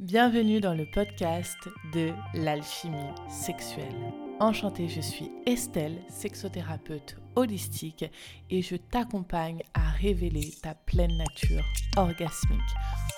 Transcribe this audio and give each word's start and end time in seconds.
Bienvenue 0.00 0.62
dans 0.62 0.72
le 0.72 0.86
podcast 0.86 1.58
de 1.92 2.14
l'alchimie 2.32 2.96
sexuelle. 3.28 4.14
Enchantée, 4.40 4.88
je 4.88 5.02
suis 5.02 5.30
Estelle, 5.44 5.98
sexothérapeute 6.08 7.18
holistique 7.36 8.06
et 8.48 8.62
je 8.62 8.76
t'accompagne 8.76 9.60
à 9.74 9.90
révéler 9.90 10.54
ta 10.62 10.74
pleine 10.74 11.18
nature 11.18 11.62
orgasmique 11.98 12.60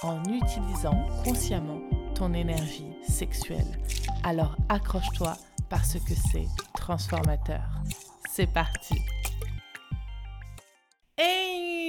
en 0.02 0.24
utilisant 0.24 1.06
consciemment 1.22 1.82
ton 2.16 2.34
énergie 2.34 2.90
sexuelle. 3.06 3.78
Alors 4.24 4.56
accroche-toi 4.68 5.36
parce 5.70 5.94
que 6.00 6.14
c'est 6.32 6.48
transformateur. 6.74 7.62
C'est 8.28 8.52
parti 8.52 8.96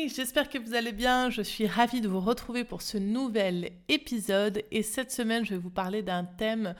J'espère 0.07 0.49
que 0.49 0.57
vous 0.57 0.73
allez 0.73 0.91
bien. 0.91 1.29
Je 1.29 1.41
suis 1.41 1.65
ravie 1.65 2.01
de 2.01 2.09
vous 2.09 2.19
retrouver 2.19 2.63
pour 2.63 2.81
ce 2.81 2.97
nouvel 2.97 3.71
épisode. 3.87 4.63
Et 4.71 4.83
cette 4.83 5.11
semaine, 5.11 5.45
je 5.45 5.51
vais 5.51 5.59
vous 5.59 5.69
parler 5.69 6.01
d'un 6.01 6.25
thème 6.25 6.75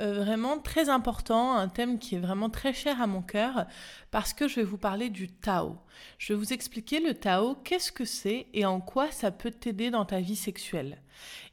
euh, 0.00 0.12
vraiment 0.12 0.58
très 0.58 0.90
important, 0.90 1.54
un 1.54 1.68
thème 1.68 1.98
qui 1.98 2.16
est 2.16 2.20
vraiment 2.20 2.50
très 2.50 2.74
cher 2.74 3.00
à 3.00 3.06
mon 3.06 3.22
cœur, 3.22 3.66
parce 4.10 4.34
que 4.34 4.46
je 4.46 4.56
vais 4.56 4.62
vous 4.62 4.76
parler 4.76 5.08
du 5.08 5.28
Tao. 5.28 5.78
Je 6.18 6.32
vais 6.32 6.38
vous 6.38 6.52
expliquer 6.52 7.00
le 7.00 7.14
Tao, 7.14 7.54
qu'est-ce 7.54 7.92
que 7.92 8.04
c'est 8.04 8.46
et 8.52 8.66
en 8.66 8.80
quoi 8.80 9.10
ça 9.10 9.30
peut 9.30 9.50
t'aider 9.50 9.90
dans 9.90 10.04
ta 10.04 10.20
vie 10.20 10.36
sexuelle. 10.36 10.98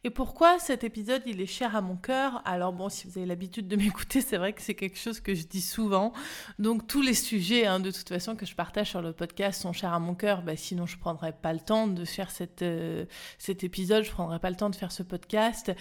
Et 0.05 0.09
pourquoi 0.09 0.59
cet 0.59 0.83
épisode 0.83 1.21
il 1.25 1.39
est 1.39 1.45
cher 1.45 1.75
à 1.75 1.81
mon 1.81 1.95
cœur? 1.95 2.41
Alors 2.43 2.73
bon, 2.73 2.89
si 2.89 3.07
vous 3.07 3.17
avez 3.17 3.25
l'habitude 3.25 3.67
de 3.69 3.75
m'écouter, 3.77 4.19
c'est 4.19 4.37
vrai 4.37 4.51
que 4.51 4.61
c'est 4.61 4.75
quelque 4.75 4.97
chose 4.97 5.21
que 5.21 5.33
je 5.33 5.43
dis 5.43 5.61
souvent. 5.61 6.11
Donc 6.59 6.87
tous 6.87 7.01
les 7.01 7.13
sujets, 7.13 7.65
hein, 7.65 7.79
de 7.79 7.89
toute 7.89 8.09
façon, 8.09 8.35
que 8.35 8.45
je 8.45 8.53
partage 8.53 8.89
sur 8.89 9.01
le 9.01 9.13
podcast 9.13 9.61
sont 9.61 9.71
chers 9.71 9.93
à 9.93 9.99
mon 9.99 10.13
cœur. 10.13 10.41
Bah, 10.41 10.57
sinon, 10.57 10.85
je 10.85 10.97
prendrais 10.97 11.31
pas 11.31 11.53
le 11.53 11.59
temps 11.59 11.87
de 11.87 12.03
faire 12.03 12.29
euh, 12.61 13.05
cet 13.37 13.63
épisode, 13.63 14.03
je 14.03 14.11
prendrais 14.11 14.39
pas 14.39 14.49
le 14.49 14.57
temps 14.57 14.69
de 14.69 14.75
faire 14.75 14.91
ce 14.91 15.03
podcast. 15.03 15.71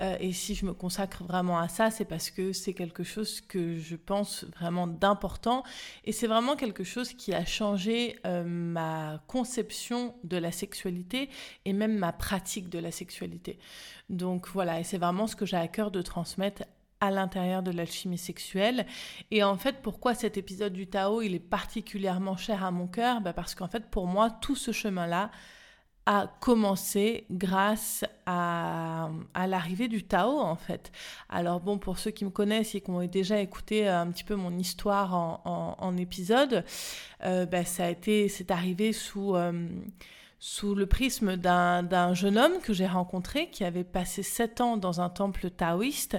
Euh, 0.00 0.16
et 0.18 0.32
si 0.32 0.56
je 0.56 0.66
me 0.66 0.72
consacre 0.72 1.22
vraiment 1.22 1.58
à 1.60 1.68
ça, 1.68 1.90
c'est 1.92 2.04
parce 2.04 2.30
que 2.30 2.52
c'est 2.52 2.74
quelque 2.74 3.04
chose 3.04 3.40
que 3.40 3.78
je 3.78 3.94
pense 3.94 4.44
vraiment 4.58 4.88
d'important. 4.88 5.62
Et 6.04 6.10
c'est 6.10 6.26
vraiment 6.26 6.56
quelque 6.56 6.82
chose 6.82 7.12
qui 7.12 7.32
a 7.32 7.44
changé 7.44 8.18
euh, 8.26 8.42
ma 8.44 9.22
conception 9.28 10.16
de 10.24 10.36
la 10.36 10.50
sexualité 10.50 11.30
et 11.64 11.72
même 11.72 11.96
ma 11.96 12.12
pratique 12.12 12.68
de 12.68 12.80
la 12.80 12.90
sexualité. 12.90 13.27
Donc 14.08 14.48
voilà, 14.48 14.80
et 14.80 14.84
c'est 14.84 14.98
vraiment 14.98 15.26
ce 15.26 15.36
que 15.36 15.46
j'ai 15.46 15.56
à 15.56 15.68
cœur 15.68 15.90
de 15.90 16.02
transmettre 16.02 16.62
à 17.00 17.10
l'intérieur 17.10 17.62
de 17.62 17.70
l'alchimie 17.70 18.18
sexuelle. 18.18 18.86
Et 19.30 19.42
en 19.42 19.56
fait, 19.56 19.82
pourquoi 19.82 20.14
cet 20.14 20.36
épisode 20.36 20.72
du 20.72 20.86
Tao, 20.86 21.22
il 21.22 21.34
est 21.34 21.38
particulièrement 21.38 22.36
cher 22.36 22.64
à 22.64 22.70
mon 22.70 22.86
cœur? 22.86 23.20
Bah 23.20 23.32
Parce 23.32 23.54
qu'en 23.54 23.68
fait, 23.68 23.90
pour 23.90 24.06
moi, 24.06 24.30
tout 24.30 24.56
ce 24.56 24.72
chemin-là 24.72 25.30
a 26.06 26.26
commencé 26.40 27.26
grâce 27.30 28.02
à, 28.24 29.10
à 29.34 29.46
l'arrivée 29.46 29.88
du 29.88 30.04
Tao, 30.04 30.38
en 30.38 30.56
fait. 30.56 30.90
Alors 31.28 31.60
bon, 31.60 31.78
pour 31.78 31.98
ceux 31.98 32.10
qui 32.10 32.24
me 32.24 32.30
connaissent 32.30 32.74
et 32.74 32.80
qui 32.80 32.90
ont 32.90 33.04
déjà 33.06 33.38
écouté 33.40 33.86
euh, 33.86 34.00
un 34.00 34.10
petit 34.10 34.24
peu 34.24 34.34
mon 34.34 34.56
histoire 34.56 35.14
en, 35.14 35.76
en, 35.78 35.96
épisode, 35.98 36.64
euh, 37.24 37.44
bah, 37.44 37.66
ça 37.66 37.84
a 37.84 37.90
été, 37.90 38.28
c'est 38.28 38.50
arrivé 38.50 38.92
sous... 38.92 39.36
Euh, 39.36 39.68
sous 40.40 40.74
le 40.74 40.86
prisme 40.86 41.36
d'un 41.36 42.14
jeune 42.14 42.38
homme 42.38 42.60
que 42.62 42.72
j'ai 42.72 42.86
rencontré 42.86 43.50
qui 43.50 43.64
avait 43.64 43.84
passé 43.84 44.22
sept 44.22 44.60
ans 44.60 44.76
dans 44.76 45.00
un 45.00 45.08
temple 45.08 45.50
taoïste 45.50 46.16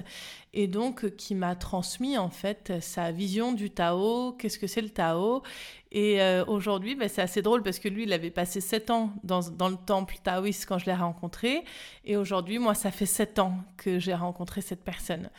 et 0.53 0.67
donc 0.67 1.15
qui 1.15 1.35
m'a 1.35 1.55
transmis 1.55 2.17
en 2.17 2.29
fait 2.29 2.73
sa 2.81 3.11
vision 3.11 3.53
du 3.53 3.69
Tao, 3.69 4.33
qu'est-ce 4.33 4.59
que 4.59 4.67
c'est 4.67 4.81
le 4.81 4.89
Tao. 4.89 5.43
Et 5.91 6.21
euh, 6.21 6.45
aujourd'hui, 6.45 6.93
ben, 6.95 7.09
c'est 7.09 7.21
assez 7.21 7.41
drôle 7.41 7.63
parce 7.63 7.79
que 7.79 7.89
lui, 7.89 8.03
il 8.03 8.13
avait 8.13 8.29
passé 8.29 8.61
sept 8.61 8.91
ans 8.91 9.11
dans, 9.23 9.41
dans 9.49 9.69
le 9.69 9.75
temple 9.75 10.15
taoïste 10.23 10.67
quand 10.67 10.77
je 10.77 10.85
l'ai 10.85 10.93
rencontré. 10.93 11.63
Et 12.05 12.15
aujourd'hui, 12.15 12.59
moi, 12.59 12.75
ça 12.75 12.91
fait 12.91 13.07
sept 13.07 13.39
ans 13.39 13.55
que 13.77 13.97
j'ai 13.97 14.13
rencontré 14.13 14.61
cette 14.61 14.83
personne. 14.83 15.29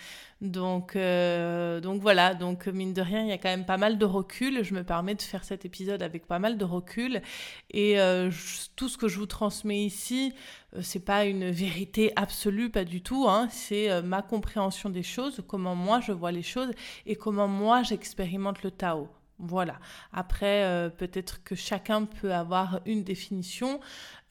Donc, 0.40 0.96
euh, 0.96 1.80
donc 1.80 2.00
voilà, 2.00 2.34
donc 2.34 2.66
mine 2.66 2.94
de 2.94 3.02
rien, 3.02 3.22
il 3.22 3.28
y 3.28 3.32
a 3.32 3.38
quand 3.38 3.50
même 3.50 3.66
pas 3.66 3.76
mal 3.76 3.96
de 3.96 4.04
recul. 4.04 4.64
Je 4.64 4.74
me 4.74 4.82
permets 4.82 5.14
de 5.14 5.22
faire 5.22 5.44
cet 5.44 5.64
épisode 5.64 6.02
avec 6.02 6.26
pas 6.26 6.40
mal 6.40 6.58
de 6.58 6.64
recul. 6.64 7.22
Et 7.70 8.00
euh, 8.00 8.30
tout 8.74 8.88
ce 8.88 8.98
que 8.98 9.06
je 9.06 9.18
vous 9.18 9.26
transmets 9.26 9.84
ici, 9.84 10.34
c'est 10.80 11.04
pas 11.04 11.26
une 11.26 11.50
vérité 11.50 12.12
absolue, 12.16 12.70
pas 12.70 12.84
du 12.84 13.02
tout. 13.02 13.26
Hein. 13.28 13.46
C'est 13.50 14.02
ma 14.02 14.22
compréhension 14.22 14.90
des 14.90 15.02
choses, 15.04 15.42
comment 15.46 15.76
moi 15.76 16.00
je 16.00 16.12
vois 16.12 16.32
les 16.32 16.42
choses 16.42 16.70
et 17.06 17.14
comment 17.14 17.48
moi 17.48 17.82
j'expérimente 17.82 18.62
le 18.62 18.70
Tao. 18.70 19.08
Voilà. 19.42 19.78
Après, 20.12 20.64
euh, 20.64 20.90
peut-être 20.90 21.42
que 21.42 21.54
chacun 21.54 22.04
peut 22.04 22.34
avoir 22.34 22.80
une 22.84 23.02
définition 23.04 23.80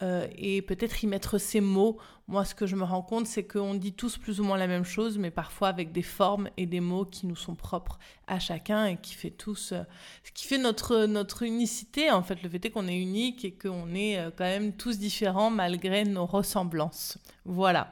euh, 0.01 0.27
et 0.37 0.61
peut-être 0.61 1.03
y 1.03 1.07
mettre 1.07 1.37
ses 1.37 1.59
mots. 1.59 1.97
Moi, 2.29 2.45
ce 2.45 2.55
que 2.55 2.67
je 2.67 2.75
me 2.75 2.83
rends 2.83 3.01
compte, 3.01 3.27
c'est 3.27 3.43
qu'on 3.43 3.73
dit 3.73 3.91
tous 3.91 4.17
plus 4.17 4.39
ou 4.39 4.43
moins 4.43 4.57
la 4.57 4.67
même 4.67 4.85
chose, 4.85 5.17
mais 5.17 5.31
parfois 5.31 5.67
avec 5.67 5.91
des 5.91 6.03
formes 6.03 6.49
et 6.57 6.65
des 6.67 6.79
mots 6.79 7.03
qui 7.03 7.25
nous 7.25 7.35
sont 7.35 7.55
propres 7.55 7.99
à 8.27 8.39
chacun 8.39 8.85
et 8.85 8.97
qui 8.97 9.13
fait 9.13 9.31
tous, 9.31 9.73
euh, 9.73 9.81
ce 10.23 10.31
qui 10.31 10.47
fait 10.47 10.57
notre 10.57 11.05
notre 11.05 11.43
unicité. 11.43 12.11
En 12.11 12.23
fait, 12.23 12.41
le 12.41 12.49
fait 12.49 12.63
est 12.65 12.69
qu'on 12.69 12.87
est 12.87 12.97
unique 12.97 13.43
et 13.43 13.51
qu'on 13.51 13.93
est 13.93 14.23
quand 14.37 14.45
même 14.45 14.73
tous 14.73 14.99
différents 14.99 15.49
malgré 15.49 16.05
nos 16.05 16.25
ressemblances. 16.25 17.17
Voilà. 17.43 17.91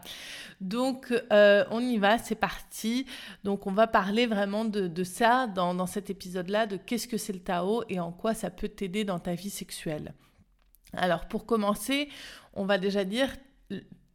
Donc, 0.61 1.13
on 1.31 1.79
y 1.81 1.97
va, 1.97 2.19
c'est 2.19 2.35
parti. 2.35 3.05
Donc, 3.43 3.67
on 3.67 3.71
va 3.71 3.87
parler 3.87 4.27
vraiment 4.27 4.65
de, 4.65 5.03
ça 5.03 5.47
dans 5.47 5.87
cet 5.87 6.09
épisode-là, 6.09 6.67
de 6.67 6.77
qu'est-ce 6.77 7.07
que 7.07 7.17
c'est 7.17 7.33
le 7.33 7.39
Tao 7.39 7.83
et 7.89 7.99
en 7.99 8.11
quoi 8.11 8.33
ça 8.33 8.49
peut 8.49 8.69
t'aider 8.69 9.03
dans 9.03 9.19
ta 9.19 9.33
vie 9.33 9.49
sexuelle. 9.49 10.13
Alors 10.93 11.27
pour 11.27 11.45
commencer, 11.45 12.09
on 12.53 12.65
va 12.65 12.77
déjà 12.77 13.03
dire 13.03 13.35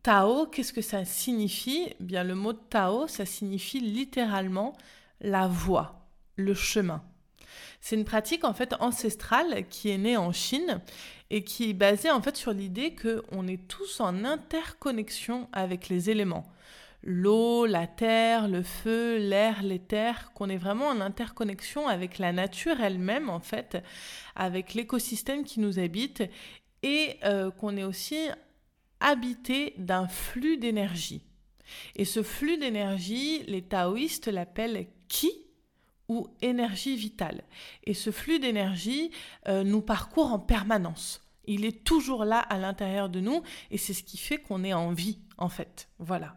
Tao, 0.03 0.47
qu'est-ce 0.47 0.72
que 0.72 0.83
ça 0.83 1.05
signifie? 1.05 1.87
Eh 1.88 2.03
Bien 2.03 2.25
le 2.25 2.34
mot 2.34 2.53
Tao, 2.53 3.06
ça 3.06 3.25
signifie 3.25 3.81
littéralement 3.81 4.77
la 5.21 5.47
voie, 5.47 6.06
le 6.37 6.55
chemin. 6.55 7.03
C'est 7.81 7.97
une 7.97 8.05
pratique 8.05 8.44
en 8.44 8.55
fait 8.55 8.75
ancestrale 8.81 9.66
qui 9.69 9.91
est 9.91 9.99
née 9.99 10.16
en 10.16 10.32
Chine 10.32 10.81
et 11.31 11.44
qui 11.44 11.71
est 11.71 11.75
basée 11.75 12.11
en 12.11 12.22
fait 12.22 12.37
sur 12.37 12.53
l'idée 12.53 12.94
que 12.94 13.22
on 13.32 13.47
est 13.47 13.69
tous 13.69 14.00
en 14.00 14.25
interconnexion 14.25 15.49
avec 15.53 15.88
les 15.88 16.11
éléments 16.11 16.47
l'eau, 17.03 17.66
la 17.66 17.87
terre, 17.87 18.49
le 18.49 18.62
feu, 18.62 19.19
l'air, 19.19 19.62
l'éther, 19.62 20.32
qu'on 20.34 20.49
est 20.49 20.56
vraiment 20.56 20.87
en 20.87 21.00
interconnexion 21.00 21.88
avec 21.88 22.19
la 22.19 22.32
nature 22.32 22.81
elle-même, 22.81 23.28
en 23.28 23.41
fait, 23.41 23.78
avec 24.37 24.75
l'écosystème 24.75 25.44
qui 25.44 25.61
nous 25.61 25.78
habite, 25.78 26.22
et 26.82 27.16
euh, 27.25 27.50
qu'on 27.50 27.76
est 27.76 27.84
aussi 27.84 28.28
habité 29.00 29.75
d'un 29.78 30.09
flux 30.09 30.56
d'énergie. 30.56 31.22
Et 31.97 32.04
ce 32.04 32.22
flux 32.22 32.59
d'énergie, 32.59 33.43
les 33.44 33.62
taoïstes 33.62 34.28
l'appellent 34.28 34.87
ki 35.09 35.31
ou 36.09 36.28
énergie 36.43 36.97
vitale. 36.97 37.43
Et 37.84 37.94
ce 37.94 38.10
flux 38.10 38.38
d'énergie 38.38 39.10
euh, 39.48 39.65
nous 39.65 39.81
parcourt 39.81 40.32
en 40.32 40.38
permanence. 40.38 41.20
Il 41.44 41.65
est 41.65 41.84
toujours 41.84 42.25
là 42.25 42.38
à 42.38 42.59
l'intérieur 42.59 43.09
de 43.09 43.20
nous 43.20 43.43
et 43.70 43.78
c'est 43.78 43.94
ce 43.94 44.03
qui 44.03 44.19
fait 44.19 44.38
qu'on 44.38 44.62
est 44.64 44.75
en 44.75 44.93
vie, 44.93 45.19
en 45.38 45.49
fait. 45.49 45.88
Voilà. 45.99 46.37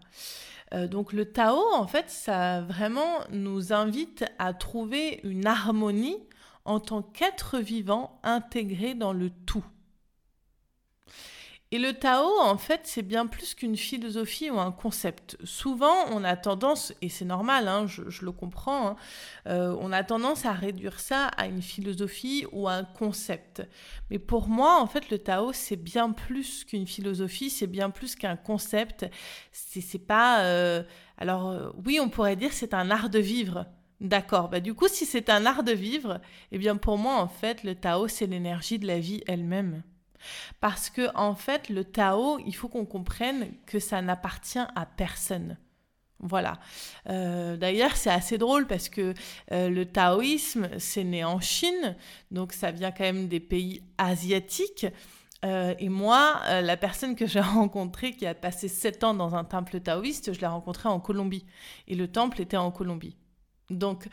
Euh, 0.73 0.87
donc 0.87 1.13
le 1.13 1.31
Tao, 1.31 1.61
en 1.73 1.87
fait, 1.87 2.09
ça 2.09 2.61
vraiment 2.61 3.19
nous 3.31 3.71
invite 3.73 4.25
à 4.39 4.53
trouver 4.53 5.19
une 5.23 5.45
harmonie 5.45 6.17
en 6.63 6.79
tant 6.79 7.03
qu'être 7.03 7.59
vivant 7.59 8.19
intégré 8.23 8.95
dans 8.95 9.13
le 9.13 9.29
tout. 9.29 9.65
Et 11.75 11.77
le 11.77 11.91
Tao, 11.91 12.29
en 12.39 12.57
fait, 12.57 12.79
c'est 12.85 13.01
bien 13.01 13.27
plus 13.27 13.53
qu'une 13.53 13.75
philosophie 13.75 14.49
ou 14.49 14.57
un 14.61 14.71
concept. 14.71 15.37
Souvent, 15.43 16.05
on 16.09 16.23
a 16.23 16.37
tendance, 16.37 16.93
et 17.01 17.09
c'est 17.09 17.25
normal, 17.25 17.67
hein, 17.67 17.85
je, 17.85 18.23
le 18.23 18.31
comprends, 18.31 18.87
hein, 18.87 18.95
euh, 19.47 19.75
on 19.81 19.91
a 19.91 20.01
tendance 20.05 20.45
à 20.45 20.53
réduire 20.53 21.01
ça 21.01 21.25
à 21.25 21.47
une 21.47 21.61
philosophie 21.61 22.45
ou 22.53 22.69
à 22.69 22.75
un 22.75 22.85
concept. 22.85 23.61
Mais 24.09 24.19
pour 24.19 24.47
moi, 24.47 24.79
en 24.79 24.87
fait, 24.87 25.09
le 25.09 25.19
Tao, 25.19 25.51
c'est 25.51 25.75
bien 25.75 26.11
plus 26.11 26.63
qu'une 26.63 26.87
philosophie, 26.87 27.49
c'est 27.49 27.67
bien 27.67 27.89
plus 27.89 28.15
qu'un 28.15 28.37
concept. 28.37 29.05
C'est 29.51 30.07
pas... 30.07 30.45
Euh, 30.45 30.81
alors, 31.17 31.49
euh, 31.49 31.71
oui, 31.85 31.99
on 32.01 32.07
pourrait 32.07 32.37
dire 32.37 32.53
c'est 32.53 32.73
un 32.73 32.89
art 32.89 33.09
de 33.09 33.19
vivre. 33.19 33.65
D'accord. 33.99 34.47
Bah, 34.47 34.61
du 34.61 34.75
coup, 34.75 34.87
si 34.87 35.05
c'est 35.05 35.29
un 35.29 35.45
art 35.45 35.63
de 35.63 35.73
vivre, 35.73 36.21
eh 36.53 36.57
bien, 36.57 36.77
pour 36.77 36.97
moi, 36.97 37.15
en 37.15 37.27
fait, 37.27 37.63
le 37.63 37.75
Tao, 37.75 38.07
c'est 38.07 38.27
l'énergie 38.27 38.79
de 38.79 38.87
la 38.87 38.99
vie 38.99 39.25
elle-même. 39.27 39.83
Parce 40.59 40.89
que, 40.89 41.09
en 41.15 41.35
fait, 41.35 41.69
le 41.69 41.83
Tao, 41.83 42.39
il 42.45 42.55
faut 42.55 42.67
qu'on 42.67 42.85
comprenne 42.85 43.51
que 43.65 43.79
ça 43.79 44.01
n'appartient 44.01 44.59
à 44.59 44.85
personne. 44.85 45.57
Voilà. 46.19 46.59
Euh, 47.09 47.57
d'ailleurs, 47.57 47.95
c'est 47.95 48.09
assez 48.09 48.37
drôle 48.37 48.67
parce 48.67 48.89
que 48.89 49.13
euh, 49.51 49.69
le 49.69 49.85
taoïsme, 49.85 50.69
c'est 50.79 51.03
né 51.03 51.23
en 51.23 51.39
Chine, 51.39 51.95
donc 52.31 52.53
ça 52.53 52.71
vient 52.71 52.91
quand 52.91 53.03
même 53.03 53.27
des 53.27 53.39
pays 53.39 53.83
asiatiques. 53.97 54.87
Euh, 55.43 55.75
et 55.77 55.89
moi, 55.89 56.41
la 56.61 56.77
personne 56.77 57.15
que 57.15 57.27
j'ai 57.27 57.39
rencontrée 57.41 58.13
qui 58.13 58.25
a 58.25 58.33
passé 58.33 58.67
sept 58.67 59.03
ans 59.03 59.13
dans 59.13 59.35
un 59.35 59.43
temple 59.43 59.79
taoïste, 59.79 60.33
je 60.33 60.39
l'ai 60.39 60.47
rencontrée 60.47 60.89
en 60.89 60.99
Colombie. 60.99 61.45
Et 61.87 61.95
le 61.95 62.07
temple 62.07 62.41
était 62.41 62.57
en 62.57 62.71
Colombie. 62.71 63.15
Donc, 63.69 64.07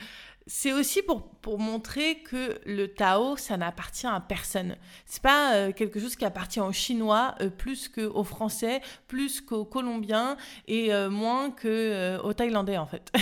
c'est 0.46 0.72
aussi 0.72 1.02
pour, 1.02 1.28
pour, 1.36 1.58
montrer 1.58 2.16
que 2.22 2.60
le 2.66 2.88
Tao, 2.88 3.36
ça 3.36 3.56
n'appartient 3.56 4.06
à 4.06 4.20
personne. 4.20 4.76
C'est 5.06 5.22
pas 5.22 5.54
euh, 5.54 5.72
quelque 5.72 6.00
chose 6.00 6.16
qui 6.16 6.24
appartient 6.24 6.60
aux 6.60 6.72
Chinois 6.72 7.34
euh, 7.40 7.50
plus 7.50 7.88
qu'aux 7.88 8.24
Français, 8.24 8.80
plus 9.08 9.40
qu'aux 9.40 9.64
Colombiens 9.64 10.36
et 10.66 10.92
euh, 10.92 11.10
moins 11.10 11.50
qu'aux 11.50 12.32
Thaïlandais 12.32 12.76
en 12.76 12.86
fait. 12.86 13.12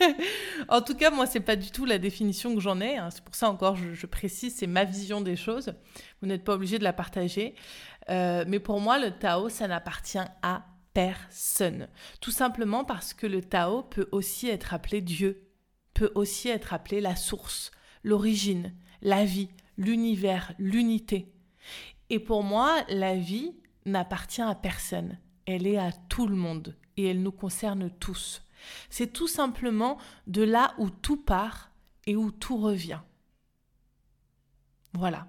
en 0.68 0.82
tout 0.82 0.94
cas, 0.94 1.10
moi, 1.10 1.26
c'est 1.26 1.40
pas 1.40 1.56
du 1.56 1.70
tout 1.70 1.84
la 1.84 1.98
définition 1.98 2.54
que 2.54 2.60
j'en 2.60 2.80
ai. 2.80 2.98
Hein. 2.98 3.08
C'est 3.10 3.24
pour 3.24 3.34
ça 3.34 3.48
encore, 3.48 3.76
je, 3.76 3.94
je 3.94 4.06
précise, 4.06 4.54
c'est 4.56 4.66
ma 4.66 4.84
vision 4.84 5.20
des 5.20 5.36
choses. 5.36 5.72
Vous 6.20 6.28
n'êtes 6.28 6.44
pas 6.44 6.54
obligé 6.54 6.78
de 6.78 6.84
la 6.84 6.92
partager. 6.92 7.54
mais 8.08 8.60
pour 8.60 8.80
moi, 8.80 8.98
le 8.98 9.10
Tao, 9.10 9.48
ça 9.48 9.68
n'appartient 9.68 10.18
à 10.42 10.64
personne. 10.92 11.88
Tout 12.20 12.30
simplement 12.30 12.84
parce 12.84 13.14
que 13.14 13.26
le 13.26 13.40
Tao 13.40 13.82
peut 13.82 14.08
aussi 14.12 14.48
être 14.48 14.74
appelé 14.74 15.00
Dieu 15.00 15.47
aussi 16.14 16.48
être 16.48 16.72
appelée 16.72 17.00
la 17.00 17.16
source, 17.16 17.70
l'origine, 18.02 18.74
la 19.02 19.24
vie, 19.24 19.50
l'univers, 19.76 20.52
l'unité. 20.58 21.32
Et 22.10 22.18
pour 22.18 22.42
moi, 22.42 22.84
la 22.88 23.16
vie 23.16 23.54
n'appartient 23.86 24.42
à 24.42 24.54
personne. 24.54 25.18
Elle 25.46 25.66
est 25.66 25.78
à 25.78 25.92
tout 25.92 26.26
le 26.26 26.36
monde 26.36 26.76
et 26.96 27.06
elle 27.06 27.22
nous 27.22 27.32
concerne 27.32 27.90
tous. 27.90 28.42
C'est 28.90 29.12
tout 29.12 29.28
simplement 29.28 29.98
de 30.26 30.42
là 30.42 30.74
où 30.78 30.90
tout 30.90 31.16
part 31.16 31.70
et 32.06 32.16
où 32.16 32.30
tout 32.30 32.56
revient. 32.56 33.00
Voilà. 34.94 35.26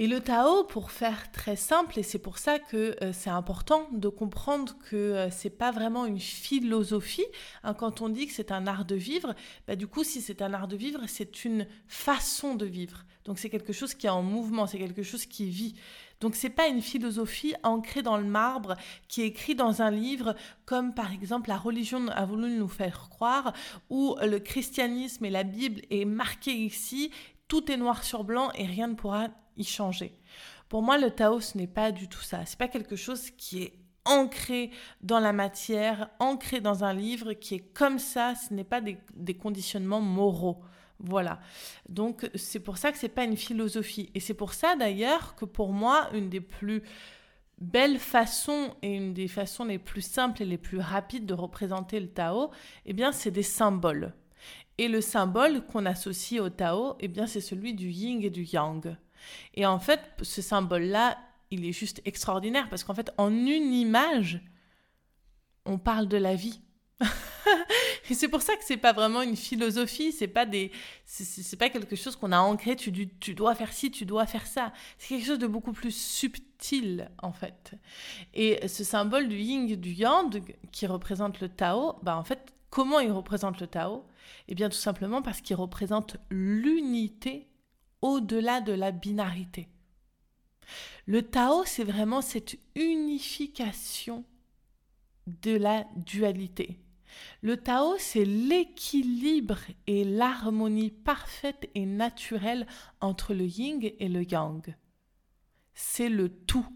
Et 0.00 0.06
le 0.06 0.20
Tao, 0.20 0.62
pour 0.62 0.92
faire 0.92 1.32
très 1.32 1.56
simple, 1.56 1.98
et 1.98 2.04
c'est 2.04 2.20
pour 2.20 2.38
ça 2.38 2.60
que 2.60 2.94
euh, 3.02 3.12
c'est 3.12 3.30
important 3.30 3.88
de 3.90 4.06
comprendre 4.06 4.76
que 4.88 4.94
euh, 4.94 5.28
c'est 5.28 5.50
pas 5.50 5.72
vraiment 5.72 6.06
une 6.06 6.20
philosophie. 6.20 7.26
Hein, 7.64 7.74
quand 7.74 8.00
on 8.00 8.08
dit 8.08 8.28
que 8.28 8.32
c'est 8.32 8.52
un 8.52 8.68
art 8.68 8.84
de 8.84 8.94
vivre, 8.94 9.34
bah, 9.66 9.74
du 9.74 9.88
coup, 9.88 10.04
si 10.04 10.20
c'est 10.20 10.40
un 10.40 10.54
art 10.54 10.68
de 10.68 10.76
vivre, 10.76 11.00
c'est 11.08 11.44
une 11.44 11.66
façon 11.88 12.54
de 12.54 12.64
vivre. 12.64 13.04
Donc 13.24 13.40
c'est 13.40 13.50
quelque 13.50 13.72
chose 13.72 13.92
qui 13.92 14.06
est 14.06 14.10
en 14.10 14.22
mouvement, 14.22 14.68
c'est 14.68 14.78
quelque 14.78 15.02
chose 15.02 15.26
qui 15.26 15.50
vit. 15.50 15.74
Donc 16.20 16.36
c'est 16.36 16.48
pas 16.48 16.68
une 16.68 16.80
philosophie 16.80 17.56
ancrée 17.64 18.02
dans 18.02 18.18
le 18.18 18.24
marbre 18.24 18.76
qui 19.08 19.22
est 19.22 19.26
écrite 19.26 19.58
dans 19.58 19.82
un 19.82 19.90
livre 19.90 20.36
comme 20.64 20.94
par 20.94 21.12
exemple 21.12 21.48
la 21.48 21.58
religion 21.58 22.06
a 22.08 22.24
voulu 22.24 22.56
nous 22.56 22.68
faire 22.68 23.08
croire 23.10 23.52
ou 23.90 24.16
le 24.22 24.38
christianisme 24.38 25.24
et 25.24 25.30
la 25.30 25.42
Bible 25.42 25.82
est 25.90 26.04
marqué 26.04 26.52
ici, 26.52 27.10
tout 27.48 27.70
est 27.70 27.76
noir 27.76 28.04
sur 28.04 28.24
blanc 28.24 28.50
et 28.54 28.64
rien 28.64 28.86
ne 28.86 28.94
pourra 28.94 29.28
changer. 29.64 30.14
Pour 30.68 30.82
moi, 30.82 30.98
le 30.98 31.10
Tao, 31.10 31.40
ce 31.40 31.56
n'est 31.56 31.66
pas 31.66 31.92
du 31.92 32.08
tout 32.08 32.20
ça. 32.20 32.44
C'est 32.44 32.58
pas 32.58 32.68
quelque 32.68 32.96
chose 32.96 33.30
qui 33.30 33.62
est 33.62 33.72
ancré 34.04 34.70
dans 35.02 35.20
la 35.20 35.32
matière, 35.32 36.10
ancré 36.18 36.60
dans 36.60 36.84
un 36.84 36.94
livre, 36.94 37.34
qui 37.34 37.56
est 37.56 37.72
comme 37.74 37.98
ça. 37.98 38.34
Ce 38.34 38.52
n'est 38.52 38.64
pas 38.64 38.80
des, 38.80 39.34
conditionnements 39.34 40.00
moraux. 40.00 40.60
Voilà. 41.00 41.40
Donc 41.88 42.28
c'est 42.34 42.60
pour 42.60 42.76
ça 42.76 42.90
que 42.90 42.98
c'est 42.98 43.08
pas 43.08 43.24
une 43.24 43.36
philosophie. 43.36 44.10
Et 44.14 44.20
c'est 44.20 44.34
pour 44.34 44.52
ça 44.52 44.76
d'ailleurs 44.76 45.36
que 45.36 45.44
pour 45.44 45.72
moi, 45.72 46.08
une 46.12 46.28
des 46.28 46.40
plus 46.40 46.82
belles 47.60 47.98
façons 47.98 48.74
et 48.82 48.94
une 48.94 49.14
des 49.14 49.28
façons 49.28 49.64
les 49.64 49.78
plus 49.78 50.02
simples 50.02 50.42
et 50.42 50.46
les 50.46 50.58
plus 50.58 50.78
rapides 50.78 51.26
de 51.26 51.34
représenter 51.34 52.00
le 52.00 52.08
Tao, 52.08 52.50
eh 52.86 52.92
bien 52.92 53.12
c'est 53.12 53.30
des 53.30 53.42
symboles. 53.42 54.12
Et 54.76 54.88
le 54.88 55.00
symbole 55.00 55.64
qu'on 55.66 55.86
associe 55.86 56.40
au 56.40 56.50
Tao, 56.50 56.94
eh 57.00 57.08
bien 57.08 57.26
c'est 57.26 57.40
celui 57.40 57.74
du 57.74 57.90
yin 57.90 58.22
et 58.22 58.30
du 58.30 58.44
yang. 58.44 58.96
Et 59.54 59.66
en 59.66 59.78
fait, 59.78 60.00
ce 60.22 60.42
symbole-là, 60.42 61.18
il 61.50 61.64
est 61.64 61.72
juste 61.72 62.02
extraordinaire 62.04 62.68
parce 62.68 62.84
qu'en 62.84 62.94
fait, 62.94 63.12
en 63.16 63.30
une 63.30 63.72
image, 63.72 64.40
on 65.64 65.78
parle 65.78 66.08
de 66.08 66.16
la 66.16 66.34
vie. 66.34 66.60
et 68.10 68.14
c'est 68.14 68.28
pour 68.28 68.42
ça 68.42 68.56
que 68.56 68.64
c'est 68.64 68.76
pas 68.76 68.92
vraiment 68.92 69.22
une 69.22 69.36
philosophie, 69.36 70.12
c'est 70.12 70.26
pas 70.26 70.46
des, 70.46 70.72
c'est 71.04 71.56
pas 71.58 71.70
quelque 71.70 71.94
chose 71.94 72.16
qu'on 72.16 72.32
a 72.32 72.38
ancré. 72.38 72.76
Tu, 72.76 72.90
dois 73.34 73.54
faire 73.54 73.72
ci, 73.72 73.90
tu 73.90 74.04
dois 74.04 74.26
faire 74.26 74.46
ça. 74.46 74.72
C'est 74.98 75.08
quelque 75.08 75.26
chose 75.26 75.38
de 75.38 75.46
beaucoup 75.46 75.72
plus 75.72 75.94
subtil 75.94 77.10
en 77.22 77.32
fait. 77.32 77.72
Et 78.34 78.66
ce 78.66 78.82
symbole 78.84 79.28
du 79.28 79.38
yin, 79.38 79.76
du 79.76 79.92
yang, 79.92 80.42
qui 80.72 80.86
représente 80.86 81.40
le 81.40 81.48
Tao, 81.48 81.98
bah 82.02 82.16
en 82.16 82.24
fait, 82.24 82.52
comment 82.70 83.00
il 83.00 83.12
représente 83.12 83.60
le 83.60 83.66
Tao? 83.66 84.04
Eh 84.48 84.54
bien, 84.54 84.68
tout 84.68 84.76
simplement 84.76 85.22
parce 85.22 85.40
qu'il 85.40 85.56
représente 85.56 86.16
l'unité 86.30 87.46
au-delà 88.02 88.60
de 88.60 88.72
la 88.72 88.90
binarité. 88.90 89.68
Le 91.06 91.22
Tao, 91.22 91.64
c'est 91.64 91.84
vraiment 91.84 92.20
cette 92.20 92.58
unification 92.74 94.24
de 95.26 95.56
la 95.56 95.86
dualité. 95.96 96.80
Le 97.40 97.56
Tao, 97.56 97.96
c'est 97.98 98.24
l'équilibre 98.24 99.58
et 99.86 100.04
l'harmonie 100.04 100.90
parfaite 100.90 101.70
et 101.74 101.86
naturelle 101.86 102.66
entre 103.00 103.34
le 103.34 103.46
yin 103.46 103.80
et 103.82 104.08
le 104.08 104.22
yang. 104.22 104.74
C'est 105.74 106.08
le 106.08 106.28
tout. 106.28 106.66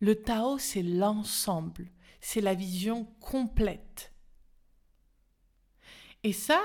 Le 0.00 0.20
Tao, 0.20 0.58
c'est 0.58 0.82
l'ensemble, 0.82 1.90
c'est 2.20 2.40
la 2.40 2.54
vision 2.54 3.04
complète. 3.20 4.12
Et 6.22 6.32
ça, 6.32 6.60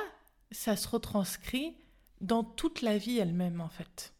ça 0.51 0.75
se 0.75 0.87
retranscrit 0.87 1.77
dans 2.25 2.43
toute 2.43 2.81
la 2.81 2.97
vie 2.97 3.19
elle-même 3.19 3.61
en 3.61 3.69
fait. 3.69 4.13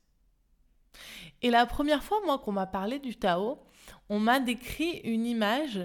Et 1.42 1.50
la 1.50 1.66
première 1.66 2.04
fois, 2.04 2.20
moi, 2.26 2.40
qu'on 2.40 2.54
m'a 2.54 2.66
parlé 2.66 3.00
du 3.00 3.18
Tao, 3.18 3.60
on 4.10 4.20
m'a 4.20 4.40
décrit 4.40 5.02
une 5.04 5.26
image 5.26 5.82